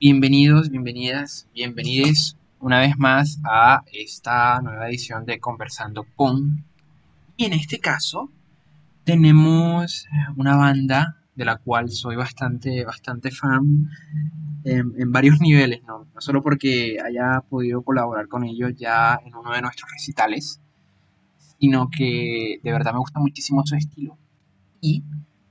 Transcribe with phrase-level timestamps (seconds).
[0.00, 6.64] Bienvenidos, bienvenidas, bienvenides una vez más a esta nueva edición de Conversando con.
[7.36, 8.28] Y en este caso
[9.04, 13.88] tenemos una banda de la cual soy bastante, bastante fan
[14.64, 16.08] en, varios niveles, ¿no?
[16.12, 20.60] no solo porque haya podido colaborar con ellos ya en uno de nuestros recitales,
[21.60, 24.18] sino que de verdad me gusta muchísimo su estilo.
[24.80, 25.04] Y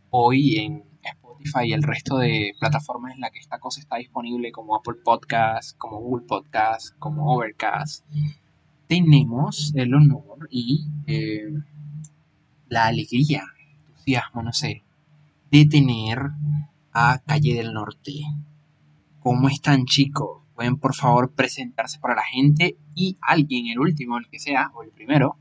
[0.09, 0.92] hoy en
[1.43, 4.95] Spotify y el resto de plataformas en las que esta cosa está disponible, como Apple
[5.03, 8.05] Podcast, como Google Podcast, como Overcast,
[8.87, 11.53] tenemos el honor y eh,
[12.69, 13.43] la alegría,
[13.87, 14.83] entusiasmo, no sé,
[15.51, 16.19] de tener
[16.91, 18.13] a Calle del Norte.
[19.19, 20.41] ¿Cómo están chicos?
[20.55, 24.83] Pueden por favor presentarse para la gente y alguien, el último, el que sea, o
[24.83, 25.37] el primero,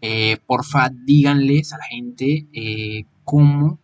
[0.00, 3.78] eh, porfa díganles a la gente eh, cómo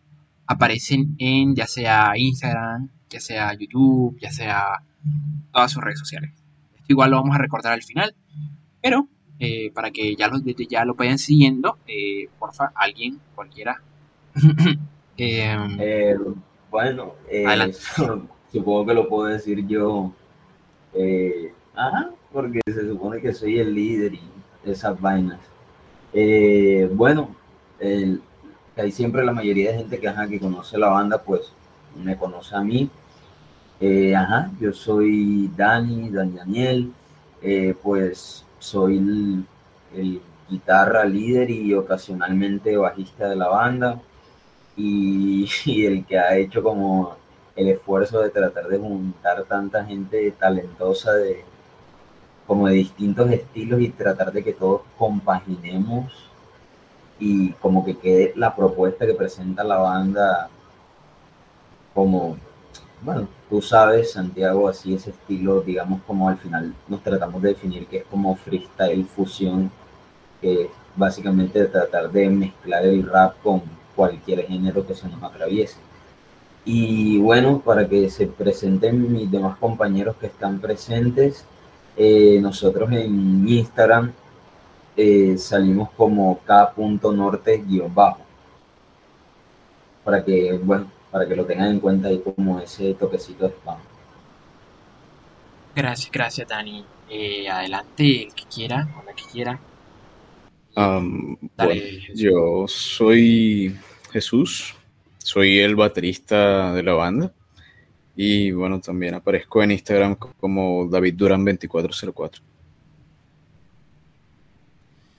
[0.47, 4.83] aparecen en ya sea Instagram, ya sea YouTube, ya sea
[5.51, 6.31] todas sus redes sociales.
[6.75, 8.15] Esto igual lo vamos a recordar al final,
[8.81, 9.07] pero
[9.39, 13.81] eh, para que ya lo, ya lo vayan siguiendo, eh, porfa, alguien, cualquiera.
[15.17, 16.17] Em, eh,
[16.69, 17.13] bueno,
[18.51, 20.11] supongo que lo puedo decir yo.
[21.73, 24.21] ajá, porque se supone que soy el líder y
[24.65, 25.39] esas vainas.
[26.91, 27.33] bueno,
[27.79, 28.21] el,
[28.77, 31.51] hay siempre la mayoría de gente que, ajá, que conoce la banda, pues
[31.95, 32.89] me conoce a mí.
[33.79, 36.91] Eh, ajá, yo soy Dani, Dani Daniel,
[37.41, 38.97] eh, pues soy
[39.93, 43.99] el, guitarra líder y ocasionalmente bajista de la banda
[44.77, 47.15] y, y, el que ha hecho como
[47.55, 51.43] el esfuerzo de tratar de juntar tanta gente talentosa de
[52.45, 56.24] como de distintos estilos y tratar de que todos compaginemos
[57.19, 60.49] y como que quede la propuesta que presenta la banda
[61.93, 62.37] como,
[63.01, 67.87] bueno, tú sabes, Santiago, así ese estilo, digamos, como al final nos tratamos de definir
[67.87, 69.71] que es como freestyle fusión,
[70.41, 73.61] que es básicamente tratar de mezclar el rap con
[73.95, 75.77] cualquier género que se nos atraviese.
[76.65, 81.45] Y bueno, para que se presenten mis demás compañeros que están presentes,
[81.95, 84.11] eh, nosotros en Instagram
[84.95, 88.21] eh, salimos como K.norte guion bajo.
[90.03, 93.79] Para que, bueno, para que lo tengan en cuenta ahí como ese toquecito de spam.
[95.75, 96.85] Gracias, gracias Dani.
[97.09, 99.59] Eh, adelante, el que quiera, o la que quiera.
[102.13, 103.75] yo soy
[104.11, 104.75] Jesús,
[105.17, 107.33] soy el baterista de la banda
[108.15, 112.54] y bueno, también aparezco en Instagram como David Durán 2404.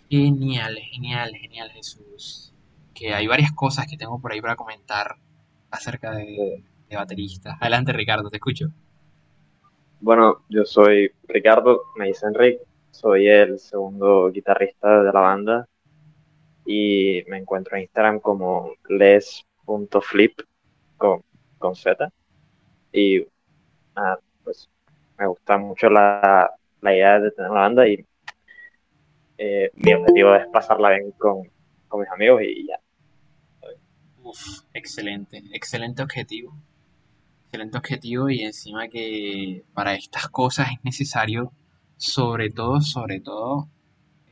[0.09, 2.55] Genial, genial, genial, Jesús.
[2.95, 5.17] Que hay varias cosas que tengo por ahí para comentar
[5.71, 7.57] acerca de, bateristas.
[7.61, 8.69] Adelante, Ricardo, te escucho.
[10.01, 15.69] Bueno, yo soy Ricardo, me dicen Rick, soy el segundo guitarrista de la banda
[16.65, 20.41] y me encuentro en Instagram como les.flip
[20.97, 21.23] con,
[21.59, 22.11] con Z.
[22.93, 23.27] Y
[24.45, 24.71] pues
[25.19, 26.51] me gusta mucho la,
[26.81, 28.05] la idea de tener la banda y
[29.39, 32.81] eh, mi objetivo es pasarla bien con, mis amigos y ya.
[34.23, 36.55] Uf, excelente, excelente objetivo.
[37.45, 41.53] Excelente objetivo y encima que para estas cosas es necesario,
[41.97, 43.69] sobre todo, sobre todo,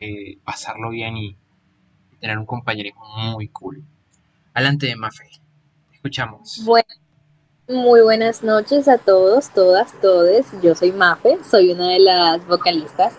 [0.00, 1.37] eh, pasarlo bien y,
[2.20, 3.84] tener un compañerismo muy cool.
[4.54, 5.25] Adelante, de Mafe.
[5.93, 6.62] Escuchamos.
[6.64, 6.88] Bueno,
[7.69, 10.47] muy buenas noches a todos, todas, todes.
[10.62, 13.14] Yo soy Mafe, soy una de las vocalistas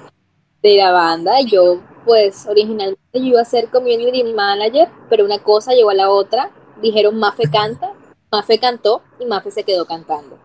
[0.70, 1.42] de la banda.
[1.42, 6.10] Yo, pues, originalmente yo iba a ser community manager, pero una cosa llevó a la
[6.10, 6.52] otra.
[6.82, 7.94] Dijeron, Mafe canta,
[8.32, 10.40] Mafe cantó y Mafe se quedó cantando.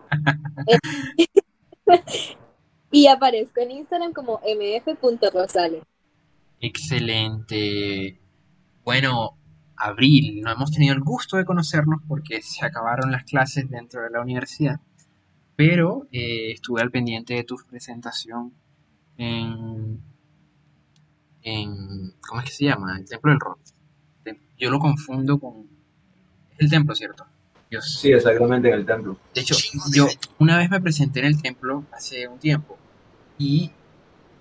[2.93, 5.83] y aparezco en Instagram como mf.rosales.
[6.61, 8.21] Excelente.
[8.85, 9.39] Bueno,
[9.77, 14.11] Abril, no hemos tenido el gusto de conocernos porque se acabaron las clases dentro de
[14.11, 14.81] la universidad,
[15.57, 18.53] pero eh, estuve al pendiente de tu presentación
[19.17, 20.10] en
[21.43, 22.99] en, ¿cómo es que se llama?
[22.99, 23.59] El Templo del Rock.
[24.59, 25.67] Yo lo confundo con
[26.59, 27.25] el templo, ¿cierto?
[27.81, 29.17] sí, exactamente en el templo.
[29.35, 29.55] De hecho,
[29.95, 30.07] yo
[30.39, 32.77] una vez me presenté en el templo hace un tiempo
[33.39, 33.71] y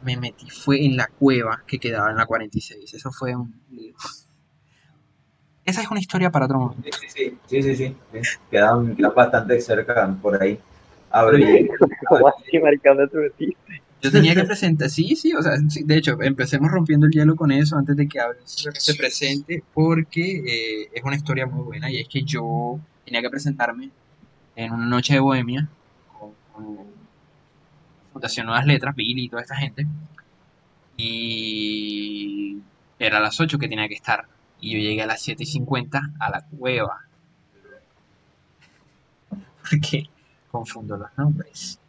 [0.03, 2.93] me metí fue en la cueva que quedaba en la 46.
[2.93, 3.53] Eso fue un
[5.63, 6.97] Esa es una historia para otro momento.
[7.07, 7.95] Sí, sí, sí, sí.
[8.49, 10.59] Quedan, bastante cerca por ahí.
[11.11, 11.69] Abre.
[14.01, 17.51] Yo tenía que presentar, sí, sí, o sea, de hecho, empecemos rompiendo el hielo con
[17.51, 22.07] eso antes de que se presente, porque eh, es una historia muy buena y es
[22.07, 23.89] que yo tenía que presentarme
[24.55, 25.67] en una noche de bohemia
[26.17, 26.33] con,
[28.05, 29.87] computación Nuevas Letras, Billy y toda esta gente.
[30.97, 32.57] Y
[32.97, 34.25] era a las 8 que tenía que estar.
[34.59, 37.05] Y yo llegué a las 7 y 50 a la cueva.
[39.69, 40.09] Porque
[40.51, 41.79] confundo los nombres.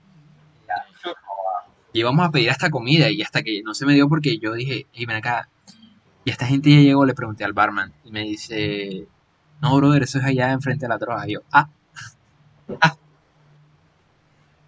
[1.92, 4.54] Y íbamos a pedir hasta comida y hasta que no se me dio porque yo
[4.54, 5.48] dije, hey, ven acá.
[6.24, 9.06] Y esta gente ya llegó, le pregunté al barman y me dice,
[9.60, 11.28] no, brother, eso es allá enfrente de la droga.
[11.28, 11.68] Y yo, ah,
[12.80, 12.96] ah,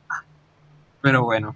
[0.08, 0.24] ah.
[1.00, 1.54] Pero bueno,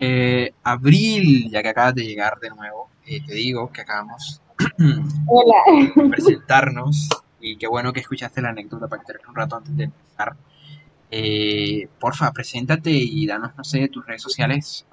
[0.00, 4.40] eh, Abril, ya que acabas de llegar de nuevo, eh, te digo que acabamos
[4.78, 7.08] de presentarnos
[7.40, 10.36] y qué bueno que escuchaste la anécdota para que te un rato antes de empezar.
[11.10, 14.86] Eh, porfa, preséntate y danos, no sé, tus redes sociales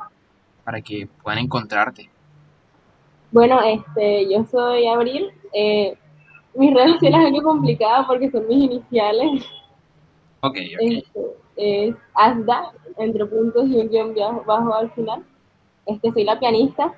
[0.63, 2.09] para que puedan encontrarte.
[3.31, 5.29] Bueno, este, yo soy Abril.
[5.53, 5.97] Eh,
[6.56, 9.44] mis redes sociales es algo complicado porque son mis iniciales.
[10.41, 10.81] Ok, ok.
[10.81, 11.21] Este,
[11.57, 15.23] es Asda, entre puntos y un guion bajo al final.
[15.85, 16.94] Este, soy la pianista.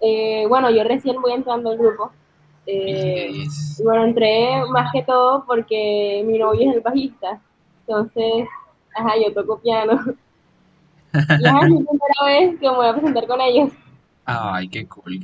[0.00, 2.12] Eh, bueno, yo recién voy entrando al grupo.
[2.66, 3.32] Eh,
[3.82, 7.40] bueno, entré más que todo porque mi novio es el bajista.
[7.86, 8.48] Entonces,
[8.94, 10.00] ajá, yo toco piano.
[11.14, 13.72] y es mi primera vez que me voy a presentar con ellos.
[14.24, 15.20] Ay, qué cool.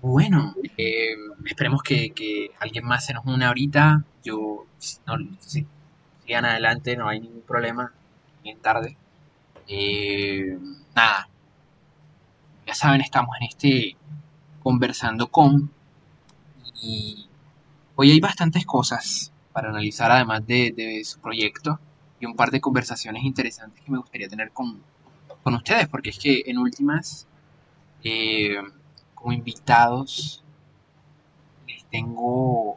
[0.00, 4.04] Bueno, eh, esperemos que, que, alguien más se nos une ahorita.
[4.22, 4.66] Yo,
[5.06, 5.66] no, si
[6.24, 7.92] sigan adelante, no hay ningún problema.
[8.42, 8.96] Bien tarde.
[9.66, 10.58] Eh,
[10.94, 11.28] nada.
[12.66, 13.96] Ya saben, estamos en este
[14.62, 15.70] conversando con.
[16.80, 17.26] Y
[17.96, 21.78] hoy hay bastantes cosas para analizar además de, su proyecto
[22.20, 24.82] y un par de conversaciones interesantes que me gustaría tener con,
[25.44, 27.26] ustedes, porque es que en últimas,
[28.02, 28.56] eh,
[29.14, 30.42] como invitados,
[31.68, 32.76] les tengo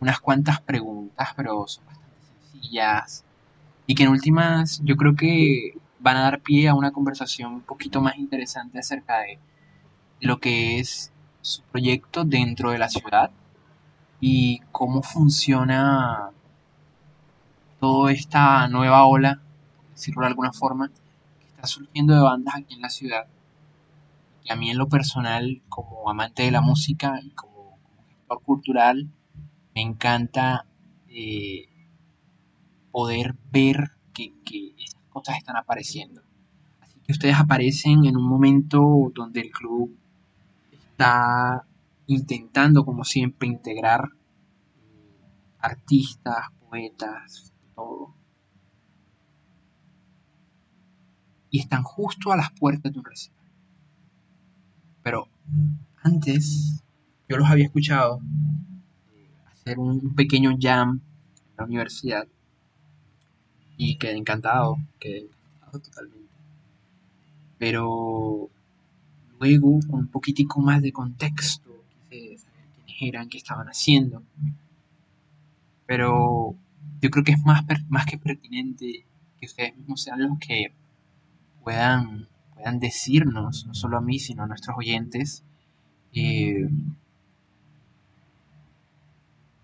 [0.00, 2.16] unas cuantas preguntas, pero son bastante
[2.52, 3.24] sencillas
[3.86, 7.60] y que en últimas yo creo que van a dar pie a una conversación un
[7.60, 9.38] poquito más interesante acerca de
[10.20, 11.12] lo que es
[11.42, 13.30] su proyecto dentro de la ciudad
[14.20, 16.30] y cómo funciona
[17.78, 19.40] toda esta nueva ola,
[19.92, 23.26] decirlo de alguna forma, que está surgiendo de bandas aquí en la ciudad.
[24.44, 27.78] Y a mí en lo personal, como amante de la música y como,
[28.08, 29.08] gestor cultural,
[29.74, 30.66] me encanta
[31.08, 31.68] eh,
[32.90, 36.22] poder ver que, que estas cosas están apareciendo.
[36.80, 39.96] Así que ustedes aparecen en un momento donde el club
[40.72, 41.64] está
[42.08, 45.20] intentando, como siempre, integrar eh,
[45.60, 48.14] artistas, poetas, todo.
[51.50, 53.44] Y están justo a las puertas de un recital.
[55.02, 55.28] Pero
[56.02, 56.82] antes,
[57.28, 58.20] yo los había escuchado
[59.14, 61.00] eh, hacer un pequeño jam
[61.50, 62.26] en la universidad
[63.76, 66.28] y quedé encantado, quedé encantado totalmente.
[67.58, 68.48] Pero
[69.38, 71.67] luego, con un poquitico más de contexto,
[73.00, 74.22] eran, qué estaban haciendo.
[75.86, 76.54] Pero
[77.00, 79.06] yo creo que es más, más que pertinente
[79.38, 80.72] que ustedes mismos sean los que
[81.62, 85.44] puedan, puedan decirnos, no solo a mí, sino a nuestros oyentes,
[86.12, 86.68] eh,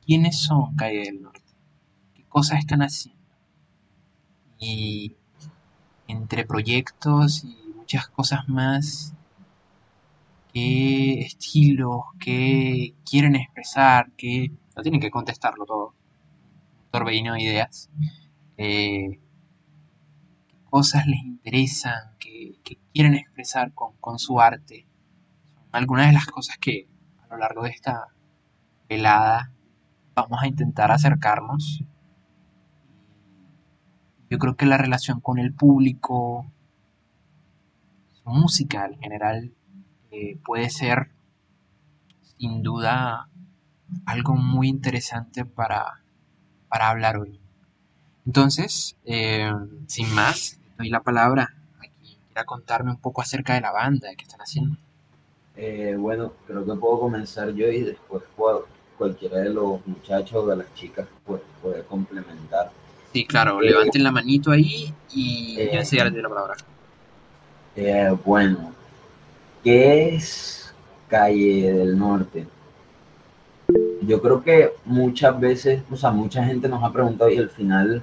[0.05, 1.41] quiénes son Calle del Norte,
[2.15, 3.21] qué cosas están haciendo.
[4.59, 5.15] Y
[6.07, 9.14] entre proyectos y muchas cosas más,
[10.55, 14.53] qué estilos, qué quieren expresar, qué...
[14.77, 15.95] No tienen que contestarlo todo.
[16.93, 17.91] Torbellino de ideas.
[18.57, 19.19] Eh,
[20.47, 22.55] qué cosas les interesan, qué,
[22.93, 24.87] quieren expresar con, su arte.
[25.57, 28.09] Son algunas de las cosas que a lo largo de esta
[28.89, 29.53] velada
[30.15, 31.83] vamos a intentar acercarnos.
[34.31, 36.47] Yo creo que la relación con el público,
[38.13, 39.53] su música en general,
[40.45, 41.11] puede ser
[42.39, 43.29] sin duda
[44.07, 46.03] algo muy interesante para,
[46.69, 47.41] para hablar hoy.
[48.27, 49.53] Entonces, eh,
[49.87, 54.09] sin más, doy la palabra a quien quiera contarme un poco acerca de la banda,
[54.09, 54.77] de qué están haciendo.
[55.57, 58.23] Eh, bueno, creo que puedo comenzar yo y después
[58.99, 62.71] cualquiera de los muchachos o de las chicas pues, puede complementar.
[63.13, 66.57] Sí, claro, levanten la manito ahí y eh, ya se la palabra.
[68.25, 68.73] bueno,
[69.65, 70.75] ¿Qué es
[71.09, 72.47] Calle del Norte?
[74.03, 78.03] Yo creo que muchas veces, o sea, mucha gente nos ha preguntado y al final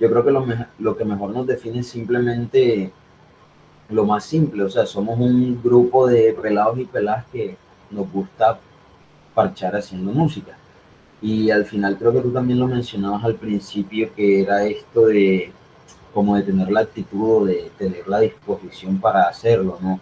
[0.00, 0.32] yo creo que
[0.80, 2.90] lo, que mejor nos define es simplemente
[3.88, 7.56] lo más simple, o sea, somos un grupo de pelados y peladas que
[7.88, 8.58] nos gusta
[9.32, 10.58] parchar haciendo música.
[11.22, 15.52] Y al final creo que tú también lo mencionabas al principio, que era esto de
[16.12, 20.00] como de tener la actitud de tener la disposición para hacerlo, ¿no?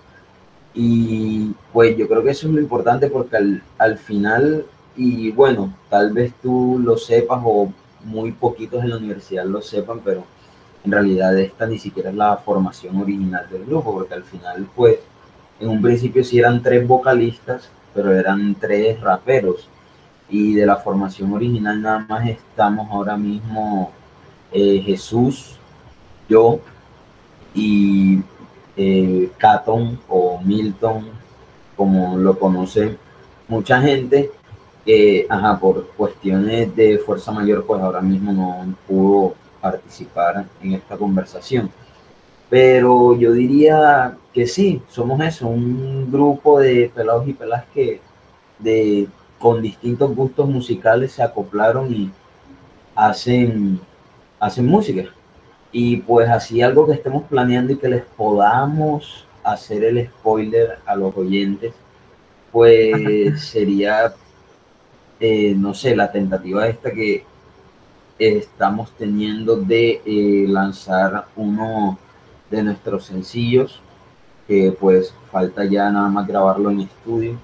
[0.74, 4.66] Y pues yo creo que eso es lo importante porque al, al final,
[4.96, 7.72] y bueno, tal vez tú lo sepas o
[8.04, 10.24] muy poquitos en la universidad lo sepan, pero
[10.84, 14.98] en realidad esta ni siquiera es la formación original del grupo, porque al final, pues,
[15.60, 19.68] en un principio sí eran tres vocalistas, pero eran tres raperos.
[20.28, 23.92] Y de la formación original nada más estamos ahora mismo
[24.52, 25.56] eh, Jesús,
[26.28, 26.60] yo
[27.54, 28.20] y
[28.76, 31.06] eh, Caton o Milton,
[31.76, 32.96] como lo conoce
[33.48, 34.30] mucha gente,
[34.84, 40.96] que ajá, por cuestiones de fuerza mayor, pues ahora mismo no pudo participar en esta
[40.96, 41.70] conversación.
[42.50, 48.00] Pero yo diría que sí, somos eso, un grupo de pelados y pelas que
[48.58, 52.10] de, con distintos gustos musicales se acoplaron y
[52.94, 53.80] hacen,
[54.38, 55.04] hacen música.
[55.76, 60.94] Y pues así algo que estemos planeando y que les podamos hacer el spoiler a
[60.94, 61.74] los oyentes,
[62.52, 64.14] pues sería,
[65.18, 67.24] eh, no sé, la tentativa esta que
[68.20, 71.98] estamos teniendo de eh, lanzar uno
[72.52, 73.80] de nuestros sencillos,
[74.46, 77.36] que pues falta ya nada más grabarlo en estudio,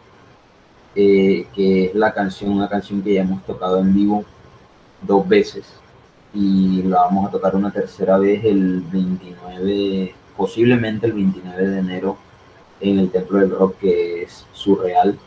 [0.94, 4.24] eh, que es la canción, una canción que ya hemos tocado en vivo
[5.02, 5.79] dos veces
[6.32, 12.16] y la vamos a tocar una tercera vez el 29, posiblemente el 29 de enero
[12.80, 15.18] en el Templo del Rock, que es surreal.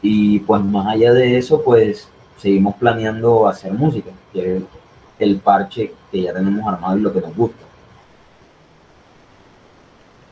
[0.00, 4.62] Y pues más allá de eso, pues seguimos planeando hacer música, que es
[5.18, 7.64] el parche que ya tenemos armado y lo que nos gusta.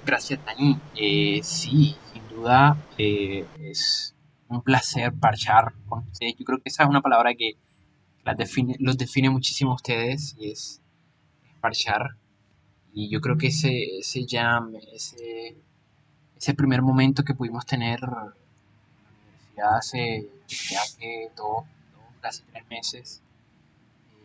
[0.04, 0.78] Gracias, Dani.
[0.95, 4.14] Eh, sí, sin duda eh, es
[4.49, 6.37] un placer parchar con ustedes.
[6.38, 7.56] Yo creo que esa es una palabra que
[8.35, 10.80] define, los define muchísimo a ustedes y es,
[11.61, 12.16] parchar.
[12.92, 15.56] Y yo creo que ese, ese jam, ese,
[16.37, 18.33] ese primer momento que pudimos tener en la
[19.23, 20.28] universidad hace,
[20.78, 21.64] hace dos,
[22.21, 23.23] casi tres meses,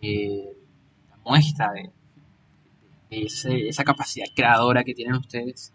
[0.01, 0.53] eh,
[1.09, 1.91] la muestra de,
[3.09, 5.73] esa capacidad creadora que tienen ustedes,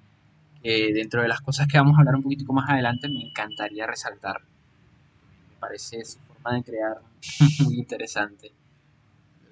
[0.63, 3.87] que dentro de las cosas que vamos a hablar un poquito más adelante, me encantaría
[3.87, 4.41] resaltar.
[4.41, 6.01] Me parece
[6.55, 7.01] de crear
[7.65, 8.53] muy interesante.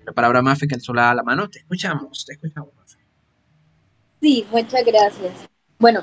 [0.05, 2.99] La palabra Mafe que alzó la, la mano, te escuchamos, te escuchamos, Mafe.
[4.21, 5.33] Sí, muchas gracias.
[5.79, 6.03] Bueno,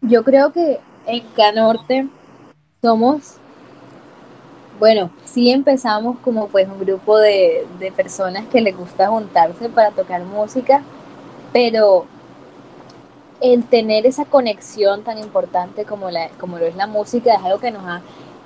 [0.00, 2.08] yo creo que en Canorte
[2.80, 3.36] somos,
[4.78, 9.90] bueno, sí empezamos como pues un grupo de, de personas que les gusta juntarse para
[9.90, 10.82] tocar música,
[11.52, 12.06] pero
[13.42, 17.58] el tener esa conexión tan importante como, la, como lo es la música es algo
[17.58, 18.00] que nos ha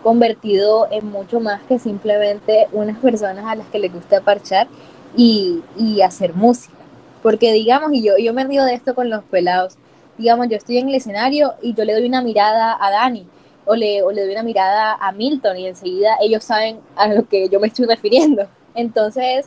[0.06, 4.68] convertido en mucho más que simplemente unas personas a las que les gusta parchar
[5.16, 5.64] y,
[6.00, 6.76] hacer música.
[7.25, 9.75] Porque digamos, y yo, yo me río de esto con los pelados,
[10.16, 13.26] digamos, yo estoy en el escenario y yo le doy una mirada a Dani
[13.64, 17.28] o le, o le doy una mirada a Milton y enseguida ellos saben a lo
[17.28, 18.46] que yo me estoy refiriendo.
[18.76, 19.46] Entonces,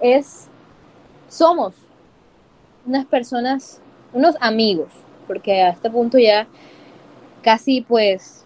[0.00, 0.48] es,
[1.28, 1.74] somos
[2.86, 3.82] unas personas,
[4.14, 4.88] unos amigos,
[5.26, 6.46] porque a este punto ya
[7.42, 8.45] casi pues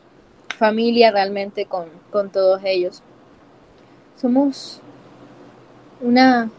[0.61, 1.89] familia realmente con,
[2.31, 3.03] todos ellos.
[4.21, 4.83] Somos
[6.03, 6.51] una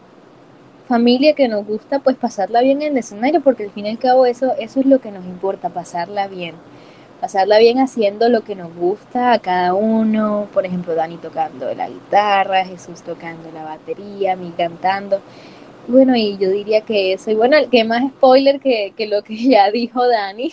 [0.87, 3.99] familia que nos gusta pues pasarla bien en el escenario porque al fin y al
[3.99, 6.55] cabo eso, eso es lo que nos importa, pasarla bien.
[7.21, 11.87] Pasarla bien haciendo lo que nos gusta a cada uno, por ejemplo Dani tocando la
[11.87, 15.21] guitarra, Jesús tocando la batería, mi cantando.
[15.87, 19.37] Bueno, y yo diría que eso, y bueno, que más spoiler que, que lo que
[19.37, 20.51] ya dijo Dani,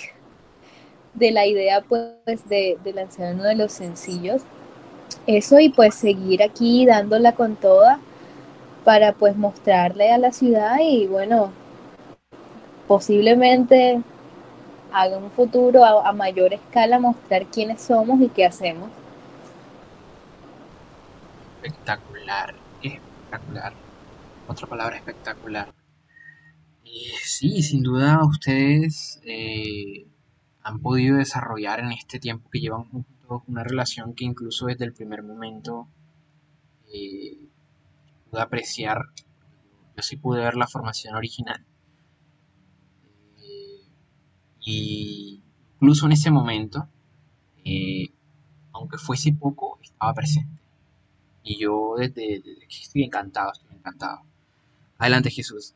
[1.15, 4.43] de la idea pues de, lanzar uno de los sencillos.
[5.27, 8.01] Eso y pues seguir aquí dándola con toda
[8.85, 11.53] para pues mostrarle a la ciudad y bueno,
[12.87, 14.01] posiblemente
[14.93, 18.91] haga un futuro a, mayor escala mostrar quiénes somos y qué hacemos.
[21.63, 23.73] Espectacular, espectacular.
[24.47, 25.73] Otra palabra espectacular.
[26.85, 30.07] y sí, sin duda ustedes eh,
[30.69, 34.93] han podido desarrollar en este tiempo que llevan juntos una relación que incluso desde el
[34.93, 35.89] primer momento
[36.93, 37.39] eh,
[38.31, 39.07] pude apreciar.
[39.97, 41.65] Yo sí pude ver la formación original.
[43.39, 43.81] Eh,
[44.61, 45.43] y
[45.77, 46.87] incluso en ese momento,
[47.65, 48.09] eh,
[48.73, 50.61] aunque fuese poco, estaba presente.
[51.43, 54.21] Y yo desde, desde estoy encantado, estoy encantado.
[54.99, 55.75] Adelante Jesús.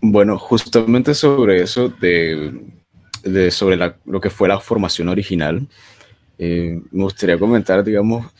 [0.00, 2.83] Bueno, justamente sobre eso de
[3.50, 5.66] sobre lo que fue la formación original,
[6.38, 8.32] eh, me gustaría comentar, digamos,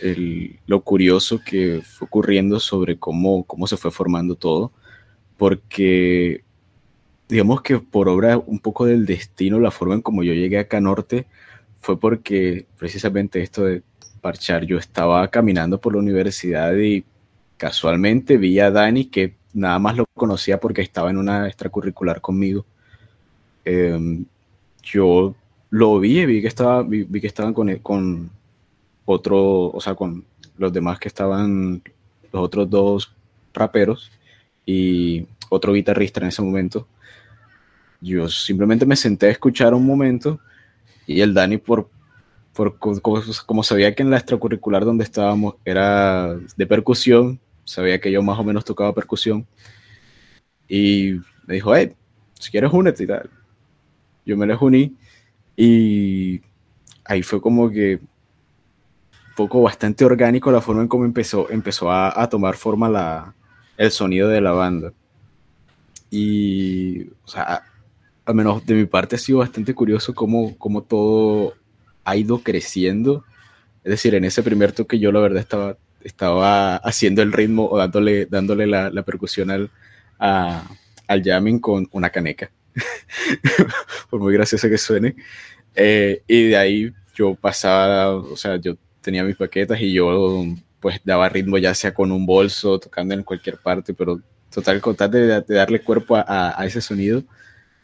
[0.67, 4.73] lo curioso que fue ocurriendo sobre cómo, cómo se fue formando todo,
[5.37, 6.45] porque
[7.29, 10.81] digamos que por obra un poco del destino, la forma en como yo llegué acá
[10.81, 11.27] norte
[11.81, 13.83] fue porque precisamente esto de
[14.21, 17.05] parchar, yo estaba caminando por la universidad y
[17.57, 22.67] casualmente vi a Dani que nada más lo conocía porque estaba en una extracurricular conmigo.
[23.65, 24.25] Em,
[24.85, 25.35] yo
[25.71, 28.31] lo vi y vi que, estaba, vi, que estaban con, con
[29.05, 30.25] otro, o sea, con
[30.57, 31.83] los demás que estaban,
[32.33, 33.15] los otros dos
[33.53, 34.11] raperos
[34.67, 36.87] y otro guitarrista en ese momento.
[38.01, 40.39] Yo simplemente me senté a escuchar un momento
[41.07, 41.89] y el Dani por,
[42.53, 48.23] por como, sabía que en la extracurricular donde estábamos era de percusión, sabía que yo
[48.23, 49.47] más o menos tocaba percusión
[50.69, 51.93] y me dijo, hey,
[52.39, 53.31] si quieres únete y tal.
[54.25, 54.97] Yo me les uní
[55.57, 56.41] y
[57.05, 58.01] ahí fue como que
[59.37, 63.35] poco bastante orgánico la forma en cómo empezó, empezó a, a tomar forma la,
[63.77, 64.93] el sonido de la banda.
[66.11, 67.63] Y, o sea,
[68.25, 71.55] al menos de mi parte ha sido bastante curioso cómo, cómo todo
[72.05, 73.25] ha ido creciendo.
[73.83, 77.79] Es decir, en ese primer toque yo la verdad estaba, estaba haciendo el ritmo o
[77.79, 79.71] dándole, dándole la, percusión al,
[80.19, 82.51] al jamming con una caneca.
[84.11, 85.17] Por muy gracioso que suene.
[85.75, 90.45] Eh, y de ahí yo pasaba, o sea, yo tenía mis paquetas y yo
[90.81, 94.97] pues daba ritmo ya sea con un bolso, tocando en cualquier parte, pero total, con
[95.11, 97.25] de, darle cuerpo a, ese sonido,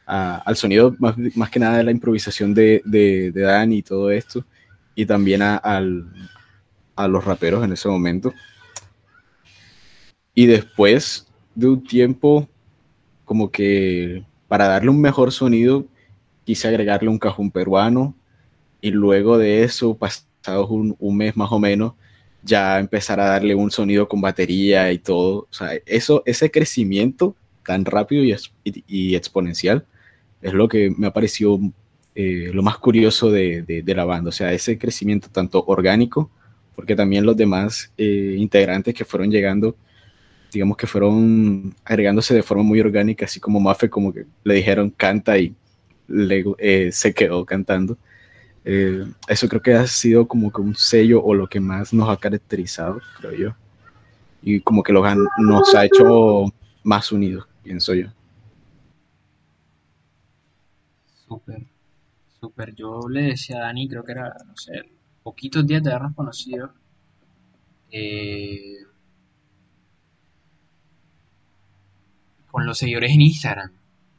[0.07, 4.11] al sonido más, más, que nada de la improvisación de, de, de Dan y todo
[4.11, 4.45] esto,
[4.95, 6.13] y también a, al,
[6.95, 8.33] a los raperos en ese momento.
[10.35, 12.49] Y después de un tiempo,
[13.25, 15.87] como que para darle un mejor sonido,
[16.45, 18.17] quise agregarle un cajón peruano,
[18.81, 21.93] y luego de eso, pasados un, mes más o menos,
[22.43, 25.47] ya empezar a darle un sonido con batería y todo.
[25.49, 29.87] O sea, eso, ese crecimiento tan rápido y, exponencial
[30.43, 31.61] es lo que me ha parecido
[32.17, 34.31] eh, lo más curioso de, de, la banda.
[34.31, 36.29] O sea, ese crecimiento tanto orgánico,
[36.75, 39.77] porque también los demás eh, integrantes que fueron llegando,
[40.53, 44.91] digamos que fueron agregándose de forma muy orgánica, así como Mafe, como que le dijeron
[44.91, 45.55] canta y
[46.09, 47.97] le, eh, se quedó cantando.
[48.65, 52.09] Eh, eso creo que ha sido como que un sello o lo que más nos
[52.09, 53.55] ha caracterizado, creo yo.
[54.43, 56.47] Y como que nos ha hecho
[56.83, 58.09] más unidos, pienso yo.
[61.29, 61.63] Súper,
[62.41, 62.75] súper.
[62.75, 64.83] Yo le decía a Dani, creo que era, no sé,
[65.23, 66.73] poquitos días de habernos conocido.
[67.93, 68.79] Eh,
[72.51, 73.73] con los seguidores en Instagram.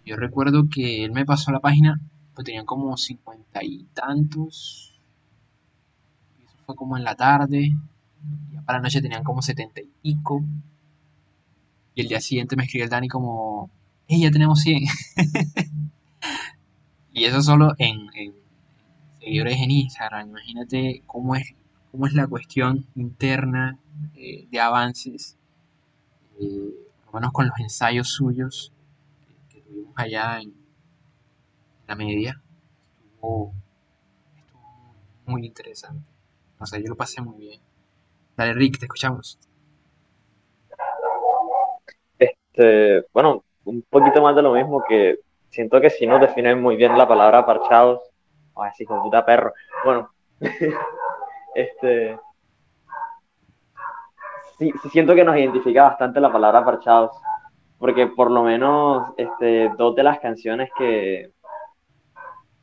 [0.06, 2.00] Yo recuerdo que él me pasó la página
[2.34, 5.00] pues tenían como cincuenta y tantos.
[6.44, 7.76] Eso fue como en la tarde.
[8.52, 10.44] Ya para la noche tenían como setenta y pico.
[11.94, 13.70] Y el día siguiente me escribe el Dani como,
[14.08, 14.84] hey, ya tenemos 100.
[17.14, 18.08] y eso solo en,
[19.20, 20.30] seguidores en Instagram.
[20.30, 21.54] Imagínate cómo es,
[21.92, 23.78] cómo es la cuestión interna
[24.16, 25.38] eh, de avances.
[26.40, 28.74] Eh, lo con los ensayos suyos
[29.50, 30.54] que tuvimos allá en,
[31.88, 32.42] la media.
[33.14, 33.54] Estuvo,
[35.26, 36.06] muy interesante.
[36.60, 37.62] O sea, yo lo pasé muy bien.
[38.38, 39.38] Dale, Rick, te escuchamos.
[42.18, 45.20] Este, bueno, un poquito más de lo mismo que
[45.50, 48.02] siento que si no definen muy bien la palabra parchados,
[48.54, 49.54] o así con puta perro.
[49.84, 50.10] Bueno,
[51.56, 52.18] este,
[54.62, 57.12] sí, siento que nos identifica bastante la palabra parchados,
[57.80, 61.32] porque por lo menos este, dos de las canciones que,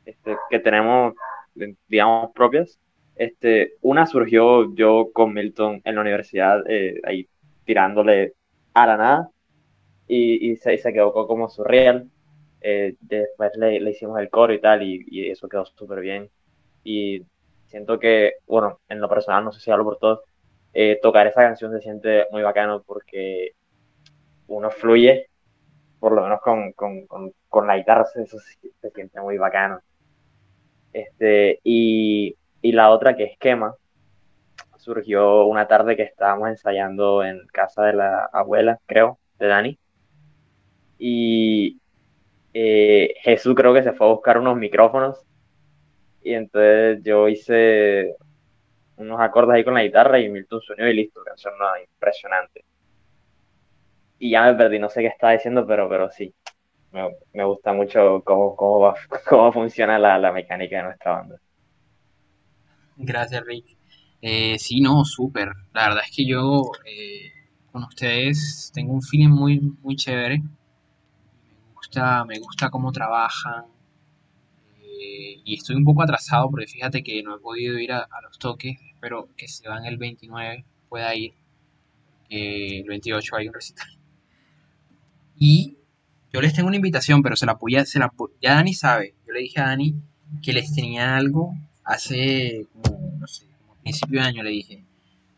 [0.05, 1.13] este, que tenemos,
[1.87, 2.79] digamos, propias.
[3.15, 7.27] Este, una surgió yo con Milton en la universidad, eh, ahí
[7.65, 8.33] tirándole
[8.73, 9.29] a la nada,
[10.07, 12.09] y, y, se, se, quedó como surreal.
[12.61, 16.29] Eh, después le, le, hicimos el coro y tal, y, y eso quedó súper bien.
[16.83, 17.23] Y
[17.67, 20.21] siento que, bueno, en lo personal, no sé si hablo por todos,
[20.73, 23.53] eh, tocar esa canción se siente muy bacano porque
[24.47, 25.29] uno fluye,
[25.99, 29.79] por lo menos con, con, con, la guitarra, eso se, se, siente muy bacano.
[30.93, 33.75] Este, y, y la otra que es Quema,
[34.79, 39.79] surgió una tarde que estábamos ensayando en casa de la abuela, creo, de Dani.
[40.97, 41.79] Y
[42.53, 45.25] eh, Jesús creo que se fue a buscar unos micrófonos.
[46.23, 48.15] Y entonces yo hice
[48.99, 52.63] unos acordes ahí con la guitarra y Milton sonido y listo, canción impresionante.
[54.19, 56.33] Y ya me perdí, no sé qué estaba diciendo, pero, pero sí,
[56.91, 58.93] me, gusta mucho cómo, cómo,
[59.29, 61.35] cómo funciona la, la, mecánica de nuestra banda.
[62.97, 63.77] Gracias, Rick.
[64.21, 65.49] Eh, sí, no, súper.
[65.73, 67.31] La verdad es que yo eh,
[67.71, 70.41] con ustedes tengo un feeling muy, muy chévere.
[71.73, 73.65] gusta, me gusta cómo trabajan.
[74.81, 78.37] Eh, y estoy un poco atrasado porque fíjate que no he podido ir a, los
[78.37, 78.77] toques.
[78.99, 81.33] Espero que se van el 29 pueda ir.
[82.29, 83.87] el 28 hay un recital.
[85.37, 85.77] Y
[86.33, 87.85] yo les tengo una invitación, pero se la apoya,
[88.41, 89.15] ya Dani sabe.
[89.25, 89.95] Yo le dije a Dani
[90.43, 94.83] que les tenía algo hace como, no sé, como principio de año le dije,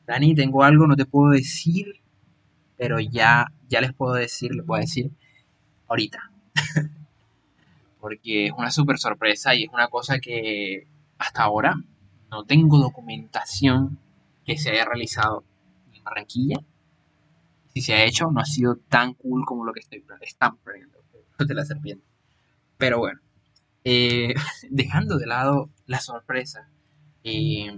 [0.08, 2.02] Dani, tengo algo, no te puedo decir,
[2.78, 5.12] pero ya, ya les puedo decir, les puedo decir
[5.88, 6.32] ahorita.
[8.00, 10.88] Porque es una súper sorpresa y es una cosa que
[11.19, 11.76] hasta ahora
[12.32, 14.00] no tengo documentación
[14.46, 15.44] que se haya realizado
[15.94, 16.58] en Barranquilla.
[17.74, 20.58] Si se ha hecho, no ha sido tan cool como lo que estoy están
[21.39, 22.06] de la serpiente.
[22.78, 23.20] Pero bueno,
[23.84, 24.34] eh,
[24.70, 26.70] dejando de lado la sorpresa,
[27.24, 27.72] eh,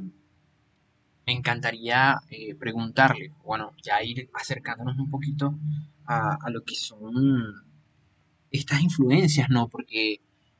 [1.25, 5.57] me encantaría eh, preguntarle, bueno, ya ir acercándonos un poquito
[6.05, 7.53] a, lo que son
[8.51, 9.69] estas influencias, ¿no?
[9.69, 10.19] Porque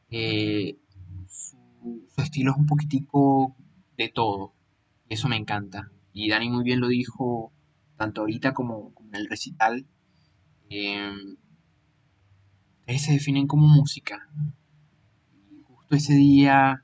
[0.10, 0.78] eh,
[1.28, 1.58] su,
[2.18, 3.56] estilo es un poquitico
[3.98, 4.54] de todo,
[5.10, 5.92] eso me encanta.
[6.14, 7.52] Y Dani muy bien lo dijo,
[7.98, 9.86] tanto ahorita como, en el recital.
[10.70, 11.12] Eh,
[12.98, 14.28] se definen como música.
[15.68, 16.84] Justo ese día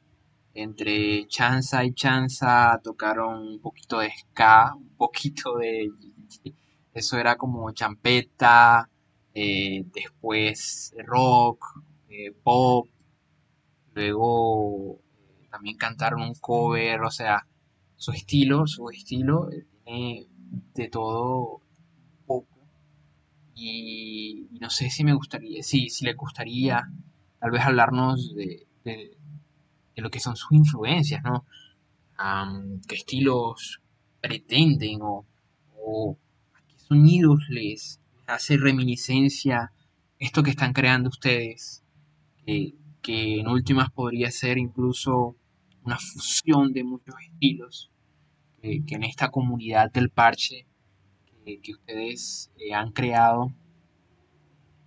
[0.54, 5.90] entre chanza y chanza tocaron un poquito de ska, un poquito de...
[6.94, 8.90] Eso era como champeta,
[9.34, 11.64] eh, después rock,
[12.10, 12.88] eh, pop,
[13.94, 15.00] luego
[15.50, 17.48] también cantaron un cover, o sea,
[17.96, 19.50] su estilo, su estilo
[19.84, 20.28] tiene
[20.74, 21.62] de todo
[22.26, 22.60] poco.
[23.56, 26.88] Y, no sé si me gustaría, sí, si le gustaría
[27.40, 28.68] tal vez hablarnos de
[29.96, 31.46] lo que son sus influencias, ¿no?
[32.88, 33.82] qué estilos
[34.22, 35.26] pretenden o,
[36.68, 39.72] qué sonidos les hace reminiscencia
[40.20, 41.84] esto que están creando ustedes,
[43.02, 45.36] que en últimas podría ser incluso
[45.84, 47.92] una fusión de muchos estilos
[48.62, 50.68] que, en esta comunidad del parche
[51.46, 53.54] que, ustedes eh, han creado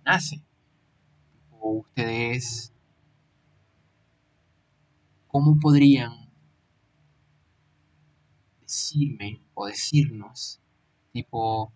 [0.05, 0.43] nace.
[1.59, 2.73] O ustedes
[5.33, 6.29] ¿cómo podrían
[8.61, 10.61] decirme o decirnos,
[11.11, 11.73] tipo,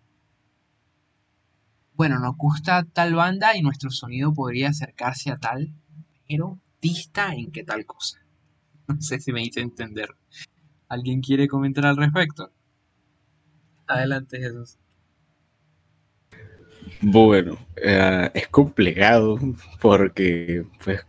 [1.94, 5.74] bueno, nos gusta tal banda y nuestro sonido podría acercarse a tal,
[6.28, 8.18] pero dista en qué tal cosa?
[8.88, 10.08] No sé si me hice entender.
[10.88, 12.50] ¿Alguien quiere comentar al respecto?
[13.86, 14.78] Adelante, Jesús.
[17.02, 19.38] Bueno, eh, es complicado
[19.80, 21.02] porque, pues,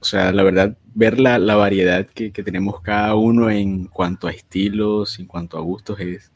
[0.00, 5.18] o sea, la verdad, ver la, variedad que, tenemos cada uno en cuanto a estilos,
[5.18, 6.32] en cuanto a gustos, es,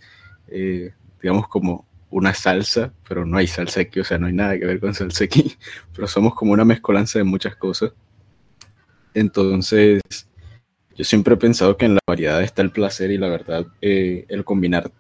[0.48, 4.58] eh, digamos, como una salsa, pero no hay salsa aquí, o sea, no hay nada
[4.58, 5.56] que ver con salsa aquí,
[5.94, 7.92] pero somos como una mezcolanza de muchas cosas.
[9.14, 10.02] Entonces,
[10.96, 14.26] yo siempre he pensado que en la variedad está el placer y la verdad, eh,
[14.28, 14.90] el combinar,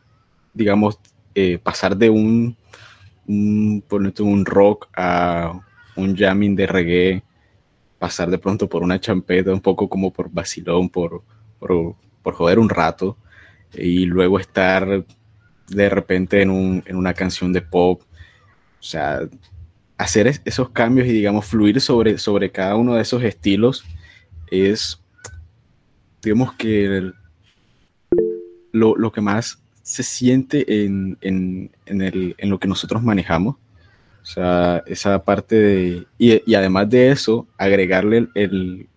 [0.54, 0.98] digamos,
[1.34, 2.56] eh, pasar de un,
[3.26, 3.84] un,
[4.20, 5.60] un rock a
[5.96, 7.22] un jamming de reggae,
[7.98, 11.22] pasar de pronto por una champeta, un poco como por vacilón, por,
[11.58, 13.18] por, por joder un rato,
[13.74, 15.04] y luego estar
[15.70, 18.02] de repente en, un, en una canción de pop.
[18.02, 19.20] O sea,
[19.98, 23.84] hacer esos cambios y, digamos, fluir sobre, sobre cada uno de esos estilos
[24.50, 25.00] es,
[26.22, 27.12] digamos que
[28.72, 33.56] lo, lo, que más se siente en, en, en, el, en lo que nosotros manejamos
[34.22, 36.06] o sea, esa parte de...
[36.18, 38.88] Y, además de eso, agregarle el,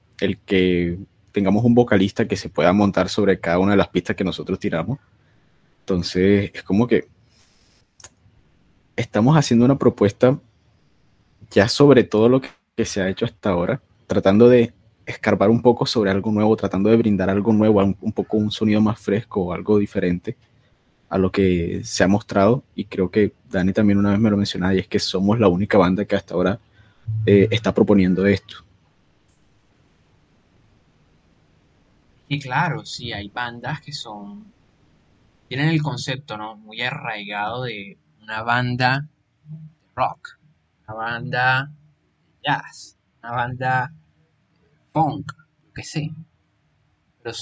[0.46, 0.98] que
[1.32, 4.60] tengamos un vocalista que se pueda montar sobre cada una de las pistas que nosotros
[4.60, 5.00] tiramos.
[5.84, 7.10] Entonces, es como que
[8.96, 10.40] estamos haciendo una propuesta
[11.52, 12.50] ya sobre todo lo que,
[12.86, 14.74] se ha hecho hasta ahora, tratando de
[15.06, 18.80] escarbar un poco sobre algo nuevo, tratando de brindar algo nuevo, un poco un sonido
[18.80, 20.38] más fresco, algo diferente
[21.10, 24.38] a lo que se ha mostrado y creo que Dani también una vez me lo
[24.38, 26.60] mencionaba y es que somos la única banda que hasta ahora
[27.26, 28.64] eh, está proponiendo esto.
[32.30, 34.46] Y claro, sí, hay bandas que son,
[35.54, 36.56] tienen el concepto, ¿no?
[36.56, 39.08] Muy arraigado de una banda
[39.46, 39.58] de
[39.96, 40.40] rock,
[40.88, 41.72] una banda
[42.26, 43.94] de jazz, una banda
[44.92, 45.32] punk,
[45.64, 46.10] lo que sé.
[47.22, 47.36] Pero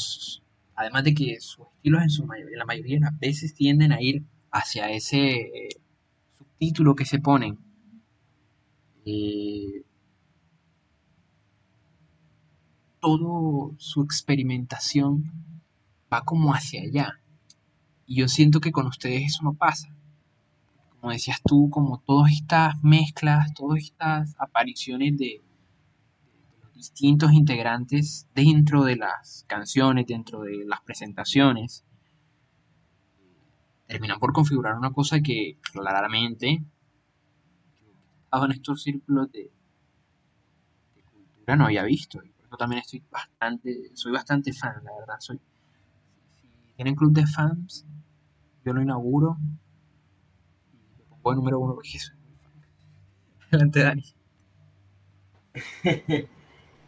[0.75, 4.01] Además de que sus estilos en, su mayoría, la mayoría de las veces tienden a
[4.01, 5.69] ir hacia ese eh,
[6.37, 7.59] subtítulo que se ponen.
[9.05, 9.85] Eh,
[12.99, 15.31] todo su experimentación
[16.11, 17.20] va como hacia allá.
[18.11, 19.87] Y yo siento que con ustedes eso no pasa.
[20.99, 25.41] como decías tú, como todas estas mezclas, todas estas apariciones de,
[26.61, 31.85] los distintos integrantes dentro de las canciones, dentro de las presentaciones,
[33.87, 36.61] terminan por configurar una cosa que claramente
[38.33, 39.53] en estos círculos de,
[41.13, 42.21] cultura no había visto.
[42.25, 45.15] Y por eso también estoy bastante, soy bastante fan, la verdad.
[45.19, 45.39] Soy,
[46.81, 47.85] tienen club de fans,
[48.65, 49.37] yo lo inauguro
[50.97, 52.17] y lo número uno porque soy fan.
[53.49, 54.03] Adelante, Dani.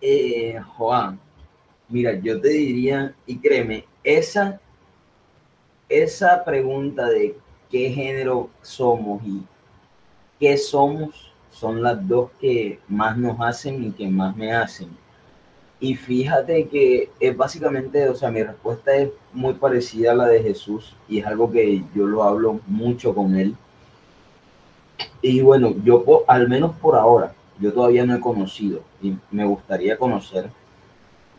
[0.02, 1.20] eh, Juan,
[1.90, 4.60] mira, yo te diría, y créeme, esa,
[5.88, 7.38] esa pregunta de
[7.70, 9.44] qué género somos y
[10.40, 15.03] qué somos son las dos que más nos hacen y que más me hacen.
[15.84, 20.42] Y fíjate que es básicamente, o sea, mi respuesta es muy parecida a la de
[20.42, 23.54] Jesús y es algo que yo lo hablo mucho con él.
[25.22, 29.98] Y bueno, yo al menos por ahora, yo todavía no he conocido y me gustaría
[29.98, 30.50] conocer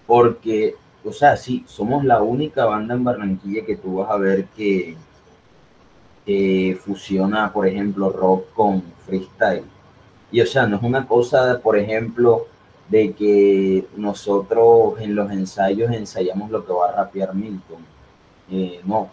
[0.06, 4.44] porque, o sea, sí, somos la única banda en Barranquilla que tú vas a ver
[4.54, 4.94] que,
[6.84, 9.64] fusiona, por ejemplo, rock con freestyle.
[10.30, 12.46] Y o sea, no es una cosa, por ejemplo,
[12.88, 17.78] de que nosotros en los ensayos ensayamos lo que va a rapear Milton.
[18.50, 19.08] Eh, no,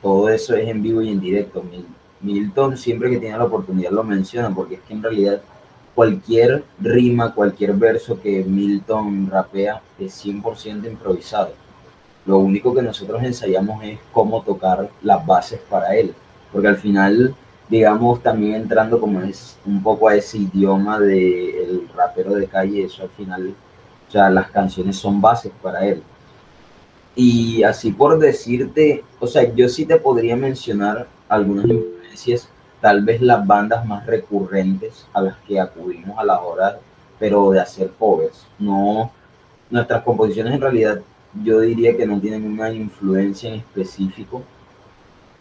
[0.00, 1.62] todo eso es en vivo y en directo.
[2.20, 5.42] Milton siempre que tiene la oportunidad lo menciona, porque es que en realidad
[5.94, 11.52] cualquier rima, cualquier verso que Milton rapea es 100% improvisado.
[12.26, 16.14] Lo único que nosotros ensayamos es cómo tocar las bases para él,
[16.52, 17.34] porque al final
[17.68, 23.02] digamos, también entrando como es un poco a ese idioma del rapero de calle, eso
[23.02, 23.54] al final,
[24.08, 26.02] o sea, las canciones son bases para él.
[27.16, 32.48] Y así por decirte, o sea, yo sí te podría mencionar algunas influencias,
[32.80, 36.78] tal vez las bandas más recurrentes a las que acudimos a la hora,
[37.18, 38.46] pero de hacer covers.
[38.58, 39.10] No,
[39.70, 41.00] nuestras composiciones en realidad
[41.42, 44.42] yo diría que no tienen una influencia en específico,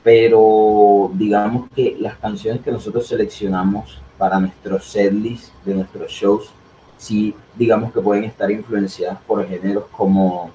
[0.04, 6.50] pero digamos que las canciones que nosotros seleccionamos para nuestros setlist de nuestros shows,
[6.98, 10.52] sí, digamos que pueden estar influenciadas por géneros como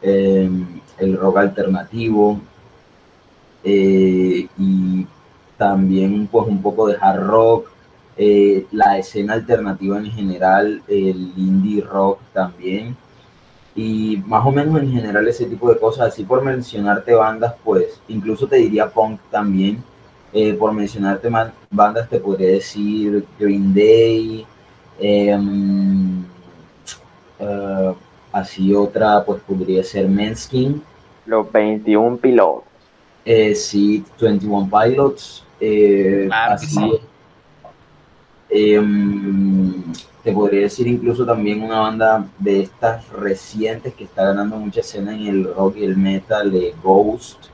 [0.00, 2.40] em, el rock alternativo
[3.64, 5.06] eh, y
[5.56, 7.68] también pues un poco de hard rock,
[8.16, 12.96] eh, la escena alternativa en general, el indie rock también
[13.74, 18.00] y más o menos en general ese tipo de cosas, así por mencionarte bandas, pues
[18.08, 19.82] incluso te diría punk también,
[20.32, 24.46] eh, por mencionarte más bandas te podría decir Green Day,
[24.98, 26.24] em,
[27.38, 27.94] eh,
[28.32, 30.82] así otra pues podría ser Menskin.
[31.26, 32.72] Los 21 pilotos.
[33.24, 35.44] Eh, sí, 21 Pilots.
[35.60, 37.00] Eh, así,
[40.22, 45.14] te podría decir incluso también una banda de estas recientes que está ganando mucha escena
[45.14, 47.46] en el rock y el metal, de Ghost.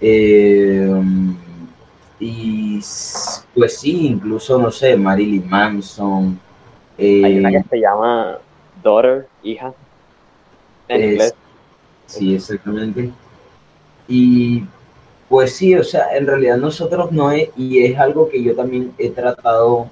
[0.00, 0.90] Eh,
[2.18, 2.80] y
[3.54, 6.38] pues sí, incluso, no sé, Marilyn Manson.
[6.98, 8.38] Hay una que eh, se llama
[8.82, 9.74] Daughter, hija,
[10.88, 11.34] en inglés.
[12.06, 13.10] Sí, exactamente.
[14.08, 14.64] Y
[15.28, 18.92] pues sí, o sea, en realidad nosotros no es, y es algo que yo también
[18.98, 19.88] he tratado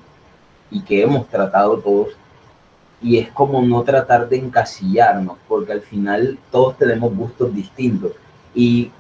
[0.71, 2.09] y que hemos tratado todos,
[3.03, 8.13] y es como no tratar de encasillarnos, porque al final todos tenemos gustos distintos.
[8.55, 8.91] Y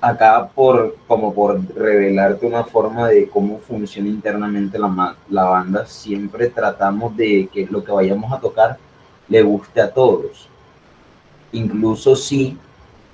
[0.00, 6.48] acá por como por revelarte una forma de cómo funciona internamente la, la banda, siempre
[6.48, 8.78] tratamos de que lo que vayamos a tocar
[9.28, 10.48] le guste a todos.
[11.52, 12.58] Incluso si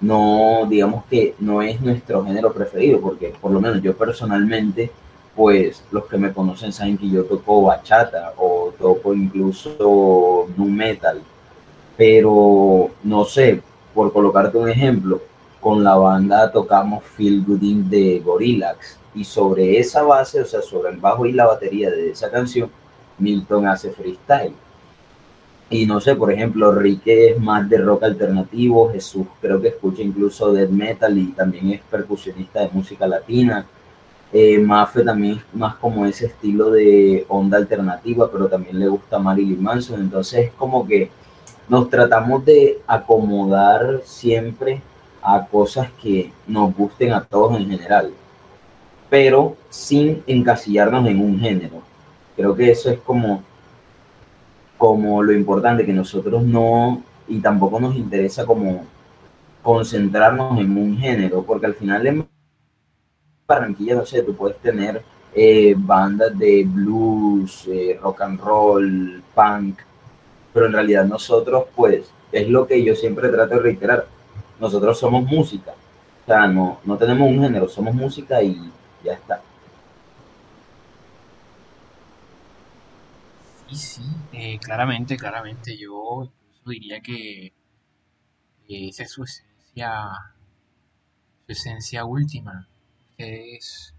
[0.00, 4.90] no, digamos que no es nuestro género preferido, porque por lo menos yo personalmente
[5.38, 11.22] pues los que me conocen saben que yo toco bachata o toco incluso nu metal.
[11.96, 13.62] Pero no sé,
[13.94, 15.22] por colocarte un ejemplo,
[15.60, 20.90] con la banda tocamos Feel Gooding de Gorillaz y sobre esa base, o sea, sobre
[20.90, 22.68] el bajo y la batería de esa canción,
[23.16, 24.54] Milton hace freestyle.
[25.70, 30.02] Y no sé, por ejemplo, Rique es más de rock alternativo, Jesús creo que escucha
[30.02, 33.64] incluso death metal y también es percusionista de música latina.
[34.32, 39.18] Eh, Mafe también es más como ese estilo de onda alternativa, pero también le gusta
[39.18, 40.00] Marilyn Manson.
[40.00, 41.10] Entonces es como que
[41.68, 44.82] nos tratamos de acomodar siempre
[45.22, 48.12] a cosas que nos gusten a todos en general,
[49.10, 51.82] pero sin encasillarnos en un género.
[52.36, 53.42] Creo que eso es como,
[54.76, 58.84] como lo importante, que nosotros no, y tampoco nos interesa como
[59.62, 62.06] concentrarnos en un género, porque al final
[63.48, 65.02] Barranquilla, no sé, tú puedes tener
[65.34, 69.80] eh, bandas de blues, eh, rock and roll, punk,
[70.52, 74.06] pero en realidad nosotros, pues, es lo que yo siempre trato de reiterar,
[74.60, 75.72] nosotros somos música,
[76.24, 78.70] o sea, no, no tenemos un género, somos música y
[79.02, 79.40] ya está.
[83.68, 86.30] Sí, sí, eh, claramente, claramente, yo
[86.66, 87.54] diría que
[88.68, 90.10] esa es su esencia,
[91.46, 92.68] su esencia última.
[93.18, 93.96] Ustedes,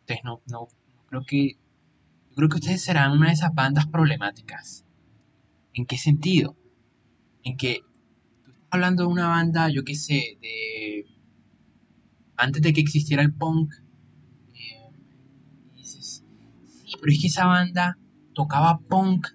[0.00, 0.68] ustedes no, no,
[1.06, 1.52] creo que,
[2.28, 4.84] yo creo que ustedes serán una de esas bandas problemáticas.
[5.72, 6.58] ¿En qué sentido?
[7.42, 7.80] En que
[8.44, 11.06] tú estás hablando de una banda, yo qué sé, de
[12.36, 13.72] antes de que existiera el punk,
[14.52, 14.90] eh,
[15.74, 16.22] dices,
[16.84, 17.96] sí, pero es que esa banda
[18.34, 19.26] tocaba punk,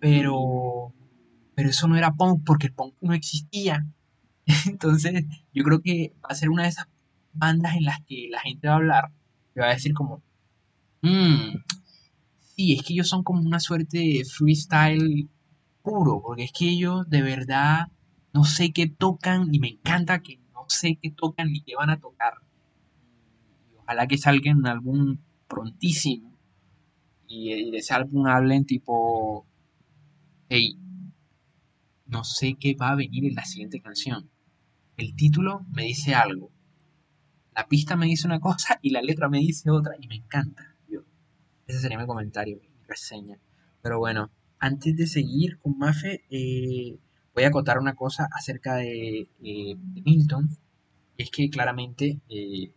[0.00, 0.94] pero,
[1.54, 3.86] pero eso no era punk porque el punk no existía.
[4.66, 6.86] Entonces, yo creo que va a ser una de esas
[7.32, 9.10] bandas en las que la gente va a hablar
[9.54, 10.22] y va a decir como,
[11.02, 11.56] mmm,
[12.40, 15.28] sí, es que ellos son como una suerte de freestyle
[15.82, 17.88] puro, porque es que ellos de verdad
[18.32, 21.90] no sé qué tocan y me encanta que no sé qué tocan ni qué van
[21.90, 22.34] a tocar.
[23.78, 26.32] Ojalá que salgan en algún prontísimo
[27.26, 29.46] y, de ese álbum hablen tipo,
[30.48, 30.78] hey,
[32.06, 34.30] no sé qué va a venir en la siguiente canción.
[34.96, 36.50] El título me dice algo.
[37.54, 40.74] La pista me dice una cosa y la letra me dice otra y me encanta.
[41.66, 43.38] ese sería mi comentario, mi reseña.
[43.82, 46.98] Pero bueno, antes de seguir con Mafe, eh,
[47.34, 50.48] voy a acotar una cosa acerca de, eh, Milton.
[51.16, 52.72] Es que claramente, eh,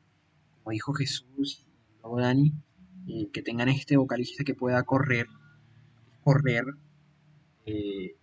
[0.64, 2.54] como dijo Jesús y luego Dani,
[3.32, 5.28] que tengan este vocalista que pueda correr,
[6.24, 6.66] correr
[7.66, 8.16] eh,